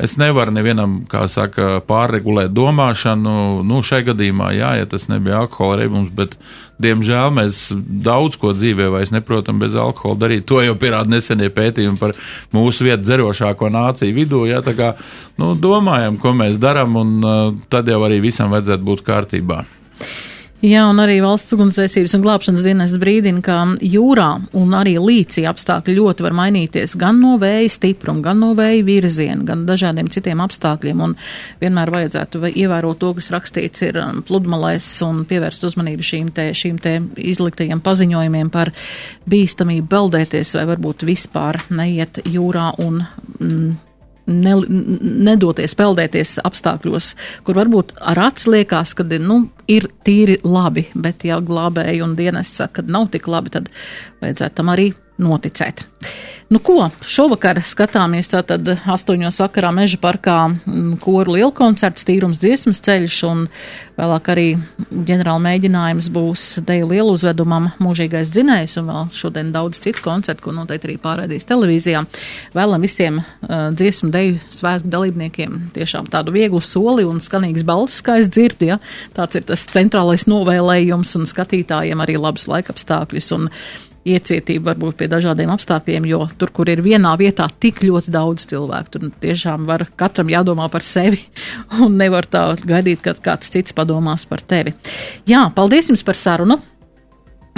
[0.00, 3.62] es nevaru nevienam, kā saka, pārregulēt domāšanu.
[3.66, 6.36] Nu, šai gadījumā, jā, ja tas nebija alkohola reibums, bet,
[6.84, 7.62] diemžēl, mēs
[8.04, 10.44] daudz ko dzīvē vairs neprotam bez alkohola darīt.
[10.50, 12.12] To jau pierāda nesenie pētījumi par
[12.54, 14.44] mūsu vietu dzerošāko nāciju vidū.
[14.50, 14.92] Jā, tā kā,
[15.40, 19.64] nu, domājam, ko mēs darām, un uh, tad jau arī visam vajadzētu būt kārtībā.
[20.64, 25.96] Jā, un arī valsts ugunsdzēsības un glābšanas dienas brīdina, ka jūrā un arī līcī apstākļi
[25.98, 31.04] ļoti var mainīties gan no vēja stipruma, gan no vēja virziena, gan dažādiem citiem apstākļiem.
[31.04, 31.16] Un
[31.60, 36.80] vienmēr vajadzētu ievērot to, kas rakstīts ir um, pludmalēs un pievērst uzmanību šīm te, šīm
[36.80, 38.72] te izliktajiem paziņojumiem par
[39.28, 43.02] bīstamību peldēties vai varbūt vispār neiet jūrā un.
[43.36, 43.74] Mm,
[44.26, 44.56] ne,
[45.28, 47.10] nedoties peldēties apstākļos,
[47.46, 52.62] kur varbūt ar acis liekas, ka nu, ir tīri labi, bet ja glābēji un dienests
[52.62, 53.70] saka, ka nav tik labi, tad
[54.24, 55.84] vajadzētu tam arī noticēt.
[56.52, 58.28] Nu, ko šovakar skatāmies?
[58.28, 63.46] Tātad astoņos vakarā meža parkā mm, koru liela koncerts, tīrums dziesmas ceļš un
[63.96, 64.44] vēlāk arī
[64.92, 70.54] ģenerāla mēģinājums būs deju lielu uzvedumam mūžīgais dzinējs un vēl šodien daudz citu koncertu, ko
[70.58, 72.04] noteikti arī pārēdīs televīzijā.
[72.54, 78.18] Vēlam visiem uh, dziesmu deju svētku dalībniekiem tiešām tādu vieglu soli un skanīgs balss, kā
[78.20, 78.78] es dzirdu, ja
[79.16, 83.32] tāds ir tas centrālais novēlējums un skatītājiem arī labus laikapstākļus.
[83.38, 83.50] Un
[84.04, 88.92] iecietību varbūt pie dažādiem apstākļiem, jo tur, kur ir vienā vietā tik ļoti daudz cilvēku,
[88.94, 91.22] tur tiešām var katram jādomā par sevi
[91.84, 94.76] un nevar tā gaidīt, ka kāds cits padomās par tevi.
[95.30, 96.60] Jā, paldies jums par sarunu!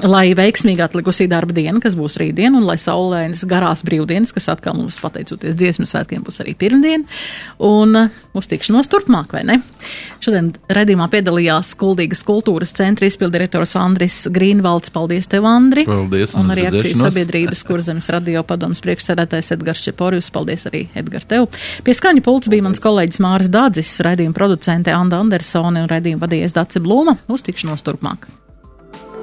[0.04, 4.76] Lai veiksmīgi atlikusī darba diena, kas būs rītdien, un lai saulēnas garās brīvdienas, kas atkal
[4.76, 7.06] mums pateicoties dziesmu svētkiem būs arī pirmdien,
[7.64, 9.56] un uh, uz tikšanos turpmāk, vai ne?
[10.20, 14.92] Šodien redzīmā piedalījās Kuldīgas kultūras centra izpildirektors Andris Grīnvalds.
[14.92, 15.86] Paldies tev, Andri!
[15.88, 16.36] Paldies!
[16.36, 20.28] Un arī akcijas sabiedrības kurzemes radio padomas priekšsēdētājs Edgars Čeporius.
[20.34, 21.48] Paldies arī, Edgar, tev!
[21.88, 26.56] Pie skaņa pults bija mans kolēģis Māris Dādzis, redījuma producente Anda Andersone un redījuma vadījies
[26.56, 27.16] Dace Blūma.
[27.32, 28.28] Uz tikšanos turpmāk!